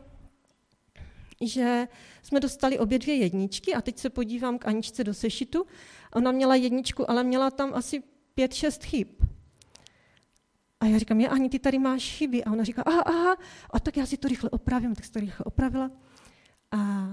že 1.42 1.88
jsme 2.24 2.40
dostali 2.40 2.80
obě 2.80 3.00
dvě 3.00 3.16
jedničky 3.16 3.74
a 3.74 3.82
teď 3.82 3.98
se 3.98 4.10
podívám 4.10 4.58
k 4.58 4.68
Aničce 4.68 5.04
do 5.04 5.14
sešitu. 5.14 5.66
Ona 6.14 6.32
měla 6.32 6.56
jedničku, 6.56 7.10
ale 7.10 7.24
měla 7.24 7.52
tam 7.52 7.74
asi 7.74 8.04
pět, 8.36 8.54
šest 8.54 8.84
chyb. 8.84 9.08
A 10.86 10.88
já 10.88 10.98
říkám, 10.98 11.22
já 11.22 11.30
Ani, 11.30 11.50
ty 11.50 11.60
tady 11.60 11.80
máš 11.80 12.18
chyby. 12.18 12.44
A 12.44 12.52
ona 12.52 12.64
říká, 12.64 12.82
aha, 12.86 13.02
aha, 13.02 13.38
a 13.70 13.80
tak 13.80 13.98
já 13.98 14.06
si 14.06 14.18
to 14.18 14.28
rychle 14.28 14.50
opravím, 14.50 14.96
tak 14.96 15.06
si 15.06 15.12
to 15.12 15.20
rychle 15.20 15.46
opravila. 15.46 15.92
A 16.72 17.10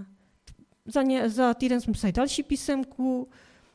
za, 0.85 1.02
ně, 1.02 1.30
za 1.30 1.54
týden 1.54 1.80
jsme 1.80 1.92
psali 1.92 2.12
další 2.12 2.42
písemku, 2.42 3.28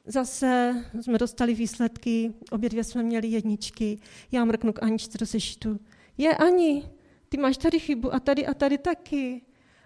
zase 0.05 0.83
jsme 1.01 1.17
dostali 1.17 1.53
výsledky, 1.53 2.33
obě 2.51 2.69
dvě 2.69 2.83
jsme 2.83 3.03
měli 3.03 3.27
jedničky. 3.27 3.99
Já 4.31 4.45
mrknu 4.45 4.73
k 4.73 4.83
Aničce 4.83 5.17
do 5.17 5.25
sešitu. 5.25 5.79
Je, 6.17 6.38
Ani, 6.38 6.89
ty 7.29 7.38
máš 7.38 7.57
tady 7.57 7.79
chybu 7.79 8.13
a 8.13 8.19
tady 8.19 8.47
a 8.47 8.53
tady 8.53 8.77
taky. 8.77 9.41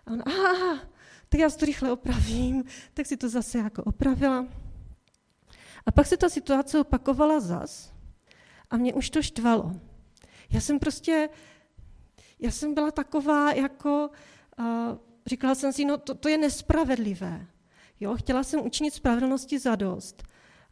A 0.06 0.12
ona, 0.12 0.24
aha, 0.26 0.80
tak 1.30 1.39
já 1.39 1.50
si 1.50 1.58
to 1.58 1.65
rychle 1.65 1.91
opravím. 1.91 2.63
Tak 2.93 3.06
si 3.06 3.17
to 3.17 3.30
zase 3.30 3.58
jako 3.58 3.84
opravila. 3.84 4.47
A 5.86 5.91
pak 5.91 6.08
se 6.08 6.17
ta 6.17 6.30
situace 6.30 6.80
opakovala 6.80 7.39
zas 7.39 7.93
a 8.69 8.78
mě 8.78 8.93
už 8.93 9.10
to 9.10 9.21
štvalo. 9.21 9.90
Já 10.52 10.62
jsem 10.62 10.80
prostě, 10.80 11.30
já 12.40 12.52
jsem 12.52 12.74
byla 12.74 12.92
taková 12.92 13.54
jako, 13.54 14.10
uh, 14.60 14.66
říkala 15.26 15.56
jsem 15.56 15.74
si, 15.74 15.86
no 15.86 15.98
to, 15.98 16.16
to 16.16 16.30
je 16.30 16.38
nespravedlivé. 16.38 17.48
Jo, 18.00 18.16
chtěla 18.16 18.44
jsem 18.44 18.66
učinit 18.66 18.94
spravedlnosti 18.94 19.60
za 19.60 19.76
dost, 19.76 20.24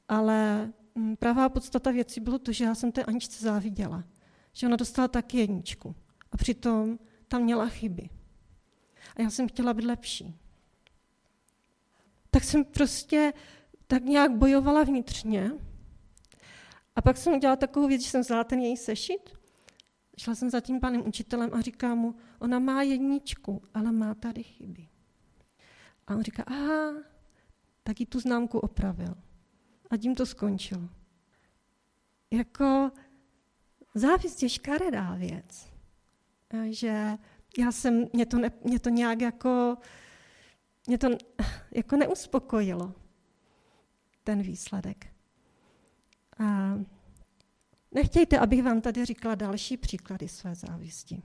ale 0.07 0.71
m, 0.95 1.15
pravá 1.15 1.49
podstata 1.49 1.91
věci 1.91 2.19
bylo 2.19 2.39
to, 2.39 2.51
že 2.51 2.65
já 2.65 2.75
jsem 2.75 2.91
té 2.91 3.03
Aničce 3.03 3.43
záviděla. 3.43 4.03
Že 4.53 4.67
ona 4.67 4.75
dostala 4.75 5.07
taky 5.07 5.37
jedničku. 5.37 5.95
A 6.31 6.37
přitom 6.37 6.99
tam 7.27 7.41
měla 7.41 7.67
chyby. 7.67 8.09
A 9.15 9.21
já 9.21 9.29
jsem 9.29 9.47
chtěla 9.47 9.73
být 9.73 9.85
lepší. 9.85 10.35
Tak 12.31 12.43
jsem 12.43 12.65
prostě 12.65 13.33
tak 13.87 14.03
nějak 14.03 14.31
bojovala 14.31 14.83
vnitřně. 14.83 15.51
A 16.95 17.01
pak 17.01 17.17
jsem 17.17 17.33
udělala 17.33 17.55
takovou 17.55 17.87
věc, 17.87 18.01
že 18.01 18.09
jsem 18.09 18.21
vzala 18.21 18.43
ten 18.43 18.59
její 18.59 18.77
sešit, 18.77 19.38
šla 20.19 20.35
jsem 20.35 20.49
za 20.49 20.59
tím 20.59 20.79
panem 20.79 21.07
učitelem 21.07 21.49
a 21.53 21.61
říká 21.61 21.95
mu, 21.95 22.15
ona 22.39 22.59
má 22.59 22.81
jedničku, 22.81 23.61
ale 23.73 23.91
má 23.91 24.13
tady 24.13 24.43
chyby. 24.43 24.87
A 26.07 26.15
on 26.15 26.21
říká, 26.21 26.43
aha, 26.47 26.93
tak 27.83 27.99
jí 27.99 28.05
tu 28.05 28.19
známku 28.19 28.59
opravil. 28.59 29.15
A 29.89 29.97
tím 29.97 30.15
to 30.15 30.25
skončilo. 30.25 30.89
Jako 32.31 32.91
závist 33.95 34.43
je 34.43 34.49
škaredá 34.49 35.15
věc. 35.15 35.71
Že 36.69 37.17
já 37.57 37.71
jsem, 37.71 38.05
mě 38.13 38.25
to, 38.25 38.37
ne, 38.37 38.51
mě 38.63 38.79
to 38.79 38.89
nějak 38.89 39.21
jako, 39.21 39.77
mě 40.87 40.97
to 40.97 41.07
jako 41.71 41.97
neuspokojilo 41.97 42.93
ten 44.23 44.41
výsledek. 44.41 45.07
A 46.39 46.78
nechtějte, 47.91 48.39
abych 48.39 48.63
vám 48.63 48.81
tady 48.81 49.05
říkala 49.05 49.35
další 49.35 49.77
příklady 49.77 50.27
své 50.27 50.55
závisti. 50.55 51.21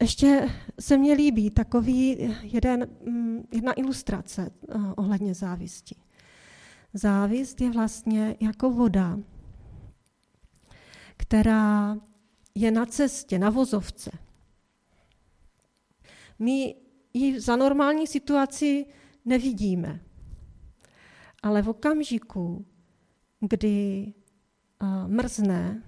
Ještě 0.00 0.50
se 0.80 0.98
mně 0.98 1.14
líbí 1.14 1.50
takový 1.50 2.34
jeden, 2.42 2.90
mm, 3.06 3.42
jedna 3.52 3.72
ilustrace 3.72 4.50
eh, 4.68 4.78
ohledně 4.96 5.34
závisti. 5.34 5.96
Závist 6.94 7.60
je 7.60 7.70
vlastně 7.70 8.36
jako 8.40 8.70
voda, 8.70 9.18
která 11.16 11.96
je 12.54 12.70
na 12.70 12.86
cestě, 12.86 13.38
na 13.38 13.50
vozovce. 13.50 14.10
My 16.38 16.74
ji 17.14 17.40
za 17.40 17.56
normální 17.56 18.06
situaci 18.06 18.86
nevidíme. 19.24 20.00
Ale 21.42 21.62
v 21.62 21.68
okamžiku, 21.68 22.66
kdy 23.40 24.12
mrzne, 25.06 25.82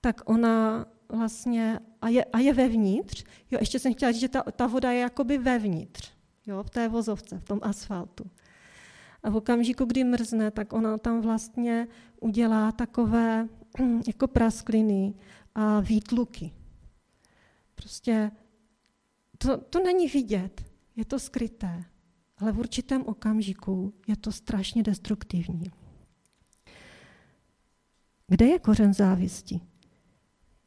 tak 0.00 0.30
ona 0.30 0.86
vlastně, 1.08 1.80
a 2.02 2.08
je, 2.08 2.24
a 2.24 2.38
je 2.38 2.54
vevnitř, 2.54 3.24
jo, 3.50 3.58
ještě 3.60 3.78
jsem 3.78 3.94
chtěla 3.94 4.12
říct, 4.12 4.20
že 4.20 4.28
ta, 4.28 4.42
ta 4.42 4.66
voda 4.66 4.90
je 4.90 5.00
jakoby 5.00 5.38
vevnitř, 5.38 6.12
jo, 6.46 6.62
v 6.62 6.70
té 6.70 6.88
vozovce, 6.88 7.38
v 7.38 7.44
tom 7.44 7.58
asfaltu. 7.62 8.30
A 9.22 9.30
v 9.30 9.36
okamžiku, 9.36 9.84
kdy 9.84 10.04
mrzne, 10.04 10.50
tak 10.50 10.72
ona 10.72 10.98
tam 10.98 11.20
vlastně 11.20 11.88
udělá 12.20 12.72
takové 12.72 13.48
jako 14.06 14.28
praskliny 14.28 15.14
a 15.54 15.80
výtluky. 15.80 16.52
Prostě 17.74 18.30
to, 19.38 19.58
to 19.58 19.82
není 19.84 20.08
vidět, 20.08 20.64
je 20.96 21.04
to 21.04 21.18
skryté 21.18 21.84
ale 22.38 22.52
v 22.52 22.58
určitém 22.58 23.02
okamžiku 23.06 23.94
je 24.06 24.16
to 24.16 24.32
strašně 24.32 24.82
destruktivní. 24.82 25.70
Kde 28.28 28.46
je 28.46 28.58
kořen 28.58 28.94
závisti? 28.94 29.60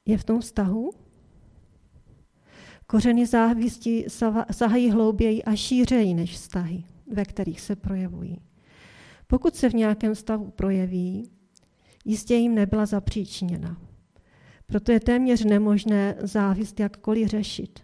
Je 0.06 0.18
v 0.18 0.24
tom 0.24 0.42
vztahu? 0.42 0.92
Kořeny 2.88 3.26
závisti 3.26 4.06
sahají 4.52 4.92
hlouběji 4.92 5.44
a 5.44 5.56
šířeji 5.56 6.14
než 6.14 6.34
vztahy, 6.34 6.84
ve 7.14 7.26
kterých 7.26 7.62
se 7.62 7.76
projevují. 7.76 8.38
Pokud 9.28 9.56
se 9.56 9.70
v 9.70 9.74
nějakém 9.74 10.16
stavu 10.16 10.52
projeví, 10.52 11.32
jistě 12.06 12.36
jim 12.36 12.56
nebyla 12.56 12.86
zapříčněna. 12.86 13.82
Proto 14.66 14.92
je 14.92 15.00
téměř 15.00 15.46
nemožné 15.46 16.16
závist 16.22 16.80
jakkoliv 16.80 17.28
řešit. 17.28 17.80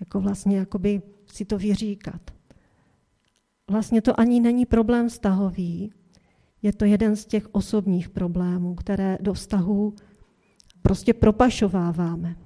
Jako 0.00 0.20
vlastně 0.20 0.58
jakoby 0.58 1.02
si 1.26 1.44
to 1.44 1.58
vyříkat 1.58 2.30
vlastně 3.70 4.02
to 4.02 4.20
ani 4.20 4.40
není 4.40 4.66
problém 4.66 5.08
vztahový, 5.08 5.92
je 6.62 6.72
to 6.72 6.84
jeden 6.84 7.16
z 7.16 7.26
těch 7.26 7.48
osobních 7.52 8.08
problémů, 8.08 8.74
které 8.74 9.18
do 9.20 9.34
vztahu 9.34 9.94
prostě 10.82 11.14
propašováváme. 11.14 12.36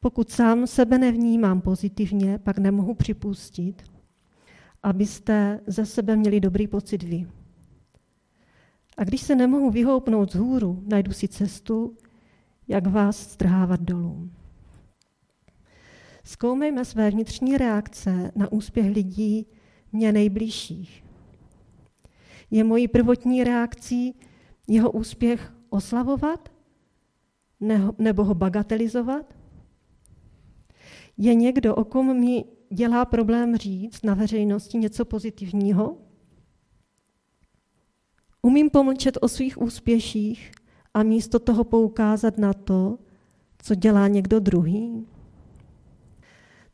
Pokud 0.00 0.30
sám 0.30 0.66
sebe 0.66 0.98
nevnímám 0.98 1.60
pozitivně, 1.60 2.38
pak 2.38 2.58
nemohu 2.58 2.94
připustit, 2.94 3.82
abyste 4.82 5.60
ze 5.66 5.86
sebe 5.86 6.16
měli 6.16 6.40
dobrý 6.40 6.68
pocit 6.68 7.02
vy. 7.02 7.26
A 8.96 9.04
když 9.04 9.20
se 9.20 9.34
nemohu 9.34 9.70
vyhoupnout 9.70 10.32
z 10.32 10.34
hůru, 10.34 10.82
najdu 10.86 11.12
si 11.12 11.28
cestu, 11.28 11.96
jak 12.68 12.86
vás 12.86 13.16
strhávat 13.30 13.80
dolů. 13.80 14.30
Zkoumejme 16.24 16.84
své 16.84 17.10
vnitřní 17.10 17.58
reakce 17.58 18.32
na 18.36 18.52
úspěch 18.52 18.94
lidí 18.94 19.46
mě 19.92 20.12
nejbližších. 20.12 21.04
Je 22.52 22.64
mojí 22.64 22.88
prvotní 22.88 23.44
reakcí 23.44 24.20
jeho 24.68 24.90
úspěch 24.90 25.52
oslavovat 25.70 26.48
nebo 27.98 28.24
ho 28.24 28.34
bagatelizovat? 28.34 29.34
Je 31.16 31.34
někdo, 31.34 31.74
o 31.74 31.84
kom 31.84 32.20
mi 32.20 32.44
dělá 32.72 33.04
problém 33.04 33.56
říct 33.56 34.02
na 34.04 34.14
veřejnosti 34.14 34.78
něco 34.78 35.04
pozitivního? 35.04 35.98
Umím 38.42 38.70
pomlčet 38.70 39.18
o 39.20 39.28
svých 39.28 39.62
úspěších 39.62 40.52
a 40.94 41.02
místo 41.02 41.38
toho 41.38 41.64
poukázat 41.64 42.38
na 42.38 42.52
to, 42.52 42.98
co 43.58 43.74
dělá 43.74 44.08
někdo 44.08 44.40
druhý? 44.40 45.06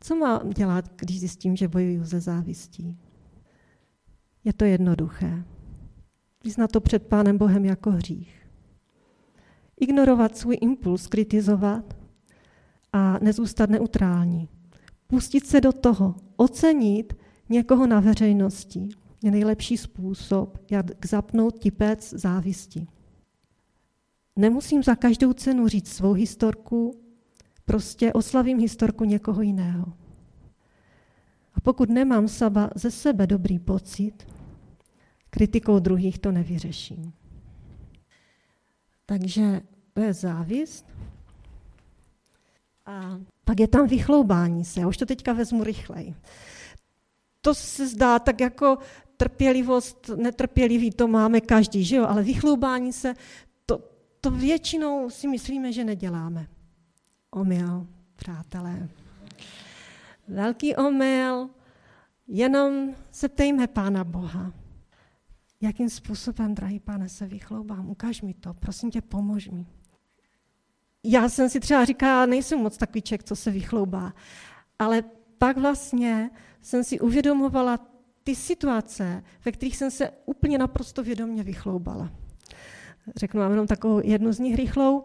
Co 0.01 0.17
mám 0.17 0.51
dělat, 0.51 0.85
když 0.97 1.21
zjistím, 1.21 1.57
že 1.57 1.69
bojuju 1.69 2.05
ze 2.05 2.21
závistí? 2.21 2.99
Je 4.45 4.53
to 4.53 4.65
jednoduché. 4.65 5.45
Vyznat 6.49 6.73
to 6.73 6.81
před 6.81 7.07
Pánem 7.07 7.39
Bohem 7.39 7.65
jako 7.65 7.91
hřích. 7.91 8.47
Ignorovat 9.81 10.37
svůj 10.37 10.59
impuls, 10.61 11.07
kritizovat 11.07 11.97
a 12.93 13.19
nezůstat 13.19 13.71
neutrální. 13.71 14.49
Pustit 15.07 15.47
se 15.47 15.61
do 15.61 15.73
toho, 15.73 16.15
ocenit 16.37 17.17
někoho 17.49 17.87
na 17.87 18.01
veřejnosti 18.01 18.89
je 19.23 19.31
nejlepší 19.31 19.77
způsob, 19.77 20.59
jak 20.71 21.07
zapnout 21.07 21.59
tipec 21.59 22.11
závisti. 22.11 22.87
Nemusím 24.37 24.83
za 24.83 24.95
každou 24.95 25.33
cenu 25.33 25.69
říct 25.69 25.93
svou 25.93 26.13
historku, 26.13 27.01
prostě 27.65 28.13
oslavím 28.13 28.59
historku 28.59 29.05
někoho 29.05 29.43
jiného. 29.43 29.93
A 31.55 31.61
pokud 31.61 31.91
nemám 31.91 32.29
saba 32.29 32.71
ze 32.75 32.91
sebe 32.91 33.27
dobrý 33.27 33.59
pocit, 33.59 34.38
kritikou 35.39 35.79
druhých 35.79 36.19
to 36.19 36.33
nevyřeším. 36.33 37.13
Takže 39.07 39.61
to 39.95 40.01
je 40.01 40.13
závist. 40.15 40.87
A 42.87 43.19
pak 43.45 43.61
je 43.61 43.69
tam 43.69 43.87
vychloubání 43.87 44.65
se. 44.65 44.81
Já 44.81 44.89
už 44.89 44.97
to 44.97 45.07
teďka 45.07 45.33
vezmu 45.33 45.65
rychleji. 45.65 46.15
To 47.41 47.55
se 47.55 47.89
zdá 47.89 48.19
tak 48.19 48.41
jako 48.41 48.79
trpělivost, 49.17 50.11
netrpělivý, 50.17 50.91
to 50.91 51.09
máme 51.09 51.41
každý, 51.41 51.85
že 51.85 51.97
jo? 51.97 52.07
Ale 52.07 52.23
vychloubání 52.23 52.93
se, 52.93 53.15
to, 53.67 53.81
to 54.21 54.31
většinou 54.31 55.11
si 55.11 55.29
myslíme, 55.29 55.73
že 55.73 55.85
neděláme. 55.85 56.47
Omyl, 57.31 57.87
přátelé. 58.17 58.89
Velký 60.29 60.77
omyl, 60.77 61.51
jenom 62.29 62.95
se 63.11 63.29
ptejme 63.29 63.67
Pána 63.67 64.05
Boha. 64.05 64.53
Jakým 65.61 65.91
způsobem, 65.91 66.55
drahý 66.55 66.81
pane, 66.81 67.09
se 67.09 67.27
vychloubám? 67.27 67.91
Ukaž 67.91 68.23
mi 68.23 68.35
to, 68.35 68.55
prosím 68.55 68.91
tě, 68.91 69.01
pomož 69.01 69.49
mi. 69.49 69.67
Já 71.05 71.29
jsem 71.29 71.49
si 71.49 71.61
třeba 71.61 71.85
říkala, 71.85 72.27
nejsem 72.27 72.59
moc 72.59 72.77
takový 72.77 73.03
člověk, 73.03 73.25
co 73.25 73.37
se 73.37 73.51
vychloubá. 73.51 74.13
Ale 74.79 75.05
pak 75.39 75.57
vlastně 75.57 76.31
jsem 76.63 76.85
si 76.85 77.01
uvědomovala 77.01 77.79
ty 78.25 78.35
situace, 78.35 79.25
ve 79.45 79.53
kterých 79.53 79.77
jsem 79.77 79.91
se 79.91 80.11
úplně 80.27 80.59
naprosto 80.59 81.03
vědomě 81.03 81.43
vychloubala. 81.43 82.11
Řeknu 83.17 83.41
vám 83.41 83.51
jenom 83.51 83.67
takovou 83.67 84.01
jednu 84.05 84.33
z 84.33 84.39
nich 84.39 84.57
rychlou. 84.57 85.05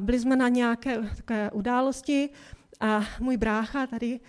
Byli 0.00 0.20
jsme 0.20 0.36
na 0.36 0.48
nějaké 0.48 0.98
takové 1.16 1.50
události 1.50 2.30
a 2.80 3.00
můj 3.20 3.36
brácha 3.36 3.86
tady 3.86 4.20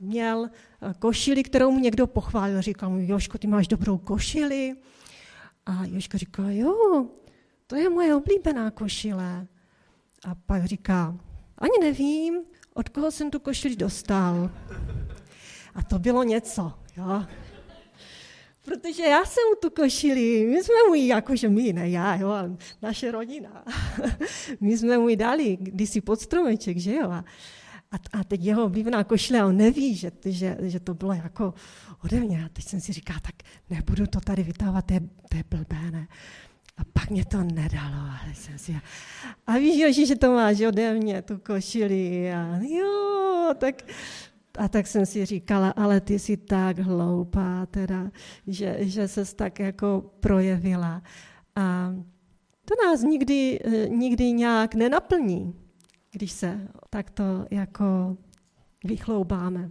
měl 0.00 0.50
košili, 0.98 1.42
kterou 1.42 1.70
mu 1.70 1.78
někdo 1.78 2.06
pochválil. 2.06 2.62
Říkal 2.62 2.90
mu, 2.90 2.98
Joško, 3.00 3.38
ty 3.38 3.46
máš 3.46 3.68
dobrou 3.68 3.98
košili. 3.98 4.76
A 5.66 5.84
Joška 5.84 6.18
říká, 6.18 6.42
jo, 6.46 7.06
to 7.66 7.76
je 7.76 7.90
moje 7.90 8.14
oblíbená 8.14 8.70
košile. 8.70 9.46
A 10.28 10.34
pak 10.34 10.64
říká, 10.64 11.16
ani 11.58 11.78
nevím, 11.80 12.40
od 12.74 12.88
koho 12.88 13.10
jsem 13.10 13.30
tu 13.30 13.38
košili 13.38 13.76
dostal. 13.76 14.50
A 15.74 15.82
to 15.82 15.98
bylo 15.98 16.22
něco, 16.22 16.72
jo. 16.96 17.24
Protože 18.66 19.02
já 19.02 19.24
jsem 19.24 19.42
tu 19.62 19.70
košili, 19.70 20.46
my 20.46 20.64
jsme 20.64 20.74
mu 20.88 20.94
ji, 20.94 21.06
jakože 21.06 21.48
my, 21.48 21.72
ne 21.72 21.90
já, 21.90 22.16
jo, 22.16 22.28
ale 22.28 22.56
naše 22.82 23.10
rodina. 23.10 23.64
my 24.60 24.78
jsme 24.78 24.98
mu 24.98 25.08
ji 25.08 25.16
dali 25.16 25.56
kdysi 25.60 26.00
pod 26.00 26.20
stromeček, 26.20 26.78
že 26.78 26.94
jo. 26.94 27.10
A, 27.10 27.24
a 28.12 28.24
teď 28.24 28.44
jeho 28.44 28.64
oblíbená 28.64 29.04
košile, 29.04 29.44
on 29.44 29.56
neví, 29.56 29.94
že, 29.94 30.12
že, 30.24 30.56
že 30.60 30.80
to 30.80 30.94
bylo 30.94 31.12
jako 31.12 31.54
ode 32.04 32.20
mě. 32.20 32.44
A 32.44 32.48
teď 32.48 32.64
jsem 32.64 32.80
si 32.80 32.92
říká, 32.92 33.14
tak 33.22 33.34
nebudu 33.70 34.06
to 34.06 34.20
tady 34.20 34.42
vytávat, 34.42 34.86
to 34.86 34.94
je, 34.94 35.00
to 35.00 35.36
je 35.36 35.44
blbé, 35.50 35.90
ne. 35.90 36.08
A 36.76 36.84
pak 36.92 37.10
mě 37.10 37.24
to 37.24 37.42
nedalo, 37.42 37.96
ale 38.22 38.34
jsem 38.34 38.58
si... 38.58 38.76
A 39.46 39.58
víš, 39.58 39.80
Joži, 39.80 40.06
že 40.06 40.16
to 40.16 40.32
máš 40.32 40.60
ode 40.60 40.94
mě, 40.94 41.22
tu 41.22 41.38
košili. 41.38 42.32
A 42.32 42.58
jo, 42.62 43.54
tak 43.58 43.82
a 44.58 44.68
tak 44.68 44.86
jsem 44.86 45.06
si 45.06 45.24
říkala, 45.26 45.70
ale 45.70 46.00
ty 46.00 46.18
jsi 46.18 46.36
tak 46.36 46.78
hloupá, 46.78 47.66
teda, 47.66 48.10
že, 48.46 48.76
že 48.80 49.08
ses 49.08 49.34
tak 49.34 49.58
jako 49.58 50.10
projevila. 50.20 51.02
A 51.56 51.94
to 52.64 52.74
nás 52.86 53.02
nikdy, 53.02 53.60
nikdy 53.88 54.32
nějak 54.32 54.74
nenaplní, 54.74 55.54
když 56.10 56.32
se 56.32 56.68
takto 56.90 57.46
jako 57.50 58.16
vychloubáme. 58.84 59.70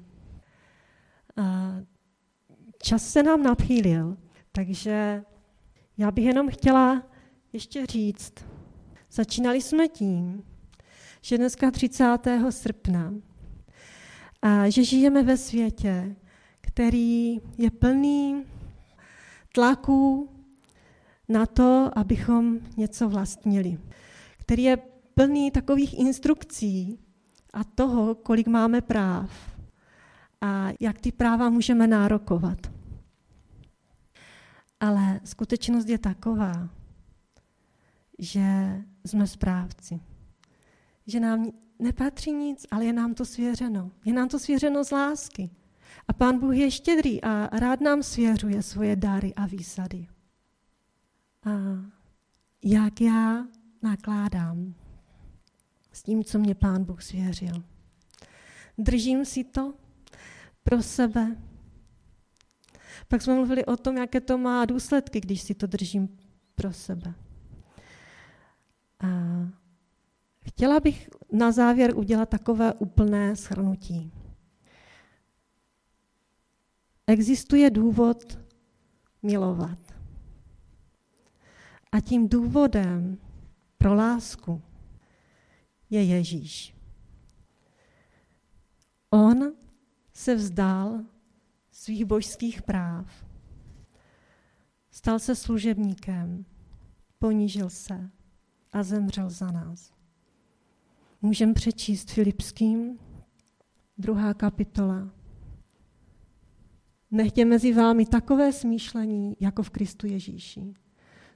A 1.38 1.75
čas 2.81 3.09
se 3.09 3.23
nám 3.23 3.43
napílil, 3.43 4.17
takže 4.51 5.23
já 5.97 6.11
bych 6.11 6.25
jenom 6.25 6.49
chtěla 6.49 7.03
ještě 7.53 7.86
říct, 7.86 8.33
začínali 9.11 9.61
jsme 9.61 9.88
tím, 9.88 10.43
že 11.21 11.38
dneska 11.38 11.71
30. 11.71 12.17
srpna 12.49 13.13
a 14.46 14.70
že 14.70 14.84
žijeme 14.84 15.24
ve 15.24 15.38
světě, 15.38 16.16
který 16.62 17.41
je 17.58 17.72
plný 17.72 18.46
tlaků 19.54 20.30
na 21.30 21.46
to, 21.46 21.91
abychom 21.96 22.60
něco 22.78 23.10
vlastnili. 23.10 23.80
Který 24.38 24.64
je 24.64 24.78
plný 25.14 25.52
takových 25.52 26.00
instrukcí 26.00 27.00
a 27.54 27.64
toho, 27.64 28.16
kolik 28.16 28.48
máme 28.48 28.82
práv 28.82 29.32
a 30.41 30.68
jak 30.80 31.00
ty 31.00 31.12
práva 31.12 31.50
můžeme 31.50 31.88
nárokovat. 31.88 32.72
Ale 34.80 35.20
skutečnost 35.24 35.89
je 35.89 35.98
taková, 35.98 36.70
že 38.20 38.43
jsme 39.06 39.28
správci. 39.28 40.00
Že 41.08 41.20
nám 41.20 41.52
nepatří 41.80 42.32
nic, 42.32 42.65
ale 42.71 42.86
je 42.86 42.93
nám 42.93 43.13
to 43.13 43.26
svěřeno. 43.26 43.91
Je 44.05 44.13
nám 44.13 44.28
to 44.28 44.39
svěřeno 44.39 44.84
z 44.84 44.91
lásky. 44.91 45.49
A 46.07 46.13
Pán 46.13 46.39
Bůh 46.39 46.55
je 46.55 46.71
štědrý 46.71 47.23
a 47.23 47.59
rád 47.59 47.82
nám 47.82 48.03
svěřuje 48.03 48.61
svoje 48.63 48.95
dary 48.95 49.34
a 49.34 49.45
výsady. 49.45 50.07
A 51.43 51.51
jak 52.63 53.01
já 53.01 53.45
nakládám 53.82 54.73
s 55.91 56.03
tím, 56.03 56.23
co 56.23 56.39
mě 56.39 56.55
Pán 56.55 56.84
Bůh 56.84 57.03
svěřil. 57.03 57.63
Držím 58.78 59.26
si 59.26 59.43
to 59.43 59.73
pro 60.63 60.82
sebe. 60.82 61.36
Pak 63.07 63.21
jsme 63.21 63.36
mluvili 63.36 63.65
o 63.65 63.78
tom, 63.78 63.97
jaké 63.97 64.21
to 64.21 64.38
má 64.38 64.65
důsledky, 64.65 65.21
když 65.21 65.41
si 65.41 65.53
to 65.53 65.67
držím 65.67 66.17
pro 66.55 66.73
sebe. 66.73 67.13
A 68.99 69.07
Chtěla 70.48 70.80
bych 70.80 71.10
na 71.32 71.52
závěr 71.52 71.98
udělat 71.98 72.30
takové 72.30 72.74
úplné 72.74 73.36
shrnutí. 73.36 74.12
Existuje 77.08 77.70
důvod 77.70 78.39
milovat. 79.24 79.80
A 81.91 82.00
tím 82.00 82.30
důvodem 82.30 83.18
pro 83.78 83.93
lásku 83.93 84.62
je 85.89 86.04
Ježíš. 86.04 86.76
On 89.10 89.54
se 90.14 90.36
vzdal 90.36 91.00
svých 91.72 92.06
božských 92.06 92.62
práv. 92.62 93.26
Stal 94.91 95.20
se 95.20 95.36
služebníkem, 95.36 96.46
ponížil 97.20 97.70
se 97.70 98.10
a 98.72 98.84
zemřel 98.84 99.30
za 99.30 99.52
nás. 99.52 99.95
Můžeme 101.22 101.53
přečíst 101.53 102.11
Filipským, 102.11 102.99
druhá 103.97 104.34
kapitola. 104.34 105.11
Nechtě 107.11 107.45
mezi 107.45 107.74
vámi 107.74 108.05
takové 108.05 108.53
smýšlení, 108.53 109.38
jako 109.39 109.63
v 109.63 109.70
Kristu 109.70 110.07
Ježíši. 110.07 110.74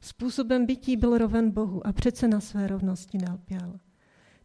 Způsobem 0.01 0.65
bytí 0.65 0.97
byl 0.97 1.17
roven 1.17 1.51
Bohu 1.51 1.87
a 1.87 1.93
přece 1.93 2.27
na 2.27 2.39
své 2.39 2.67
rovnosti 2.67 3.17
nelpěl. 3.17 3.79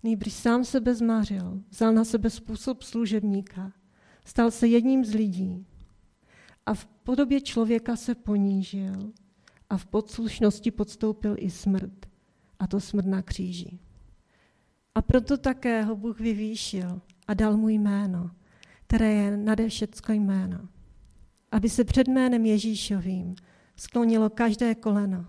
Nýbrž 0.03 0.33
sám 0.33 0.65
sebe 0.65 0.95
zmařil, 0.95 1.63
vzal 1.71 1.93
na 1.93 2.05
sebe 2.05 2.31
způsob 2.31 2.83
služebníka, 2.83 3.73
stal 4.25 4.51
se 4.51 4.67
jedním 4.67 5.05
z 5.05 5.15
lidí 5.15 5.67
a 6.67 6.75
v 6.75 6.87
podobě 6.87 7.41
člověka 7.41 7.97
se 7.97 8.15
ponížil 8.15 9.13
a 9.71 9.77
v 9.77 9.87
podslušnosti 9.87 10.71
podstoupil 10.71 11.37
i 11.39 11.51
smrt, 11.51 12.07
a 12.59 12.67
to 12.67 12.81
smrt 12.81 13.07
na 13.07 13.23
kříži. 13.23 13.79
A 14.95 15.03
proto 15.03 15.37
také 15.37 15.83
ho 15.83 15.97
Bůh 15.97 16.21
vyvýšil 16.21 17.01
a 17.29 17.35
dal 17.35 17.57
mu 17.57 17.69
jméno, 17.69 18.31
které 18.87 19.13
je 19.13 19.37
nade 19.37 19.69
všecko 19.69 20.13
jméno. 20.13 20.69
Aby 21.51 21.71
se 21.71 21.85
před 21.85 22.09
jménem 22.09 22.47
Ježíšovým 22.47 23.35
sklonilo 23.77 24.31
každé 24.31 24.75
koleno 24.75 25.27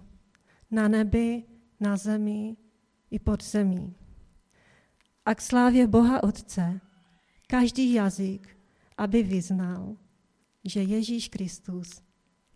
na 0.71 0.87
nebi, 0.87 1.43
na 1.79 1.97
zemi 1.97 2.57
i 3.11 3.19
pod 3.19 3.43
zemí. 3.43 3.95
A 5.25 5.35
k 5.35 5.41
slávě 5.41 5.87
Boha 5.87 6.23
Otce 6.23 6.81
každý 7.47 7.93
jazyk, 7.93 8.57
aby 8.97 9.23
vyznal, 9.23 9.97
že 10.65 10.81
Ježíš 10.81 11.29
Kristus 11.29 12.01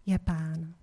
je 0.06 0.20
Pán. 0.20 0.74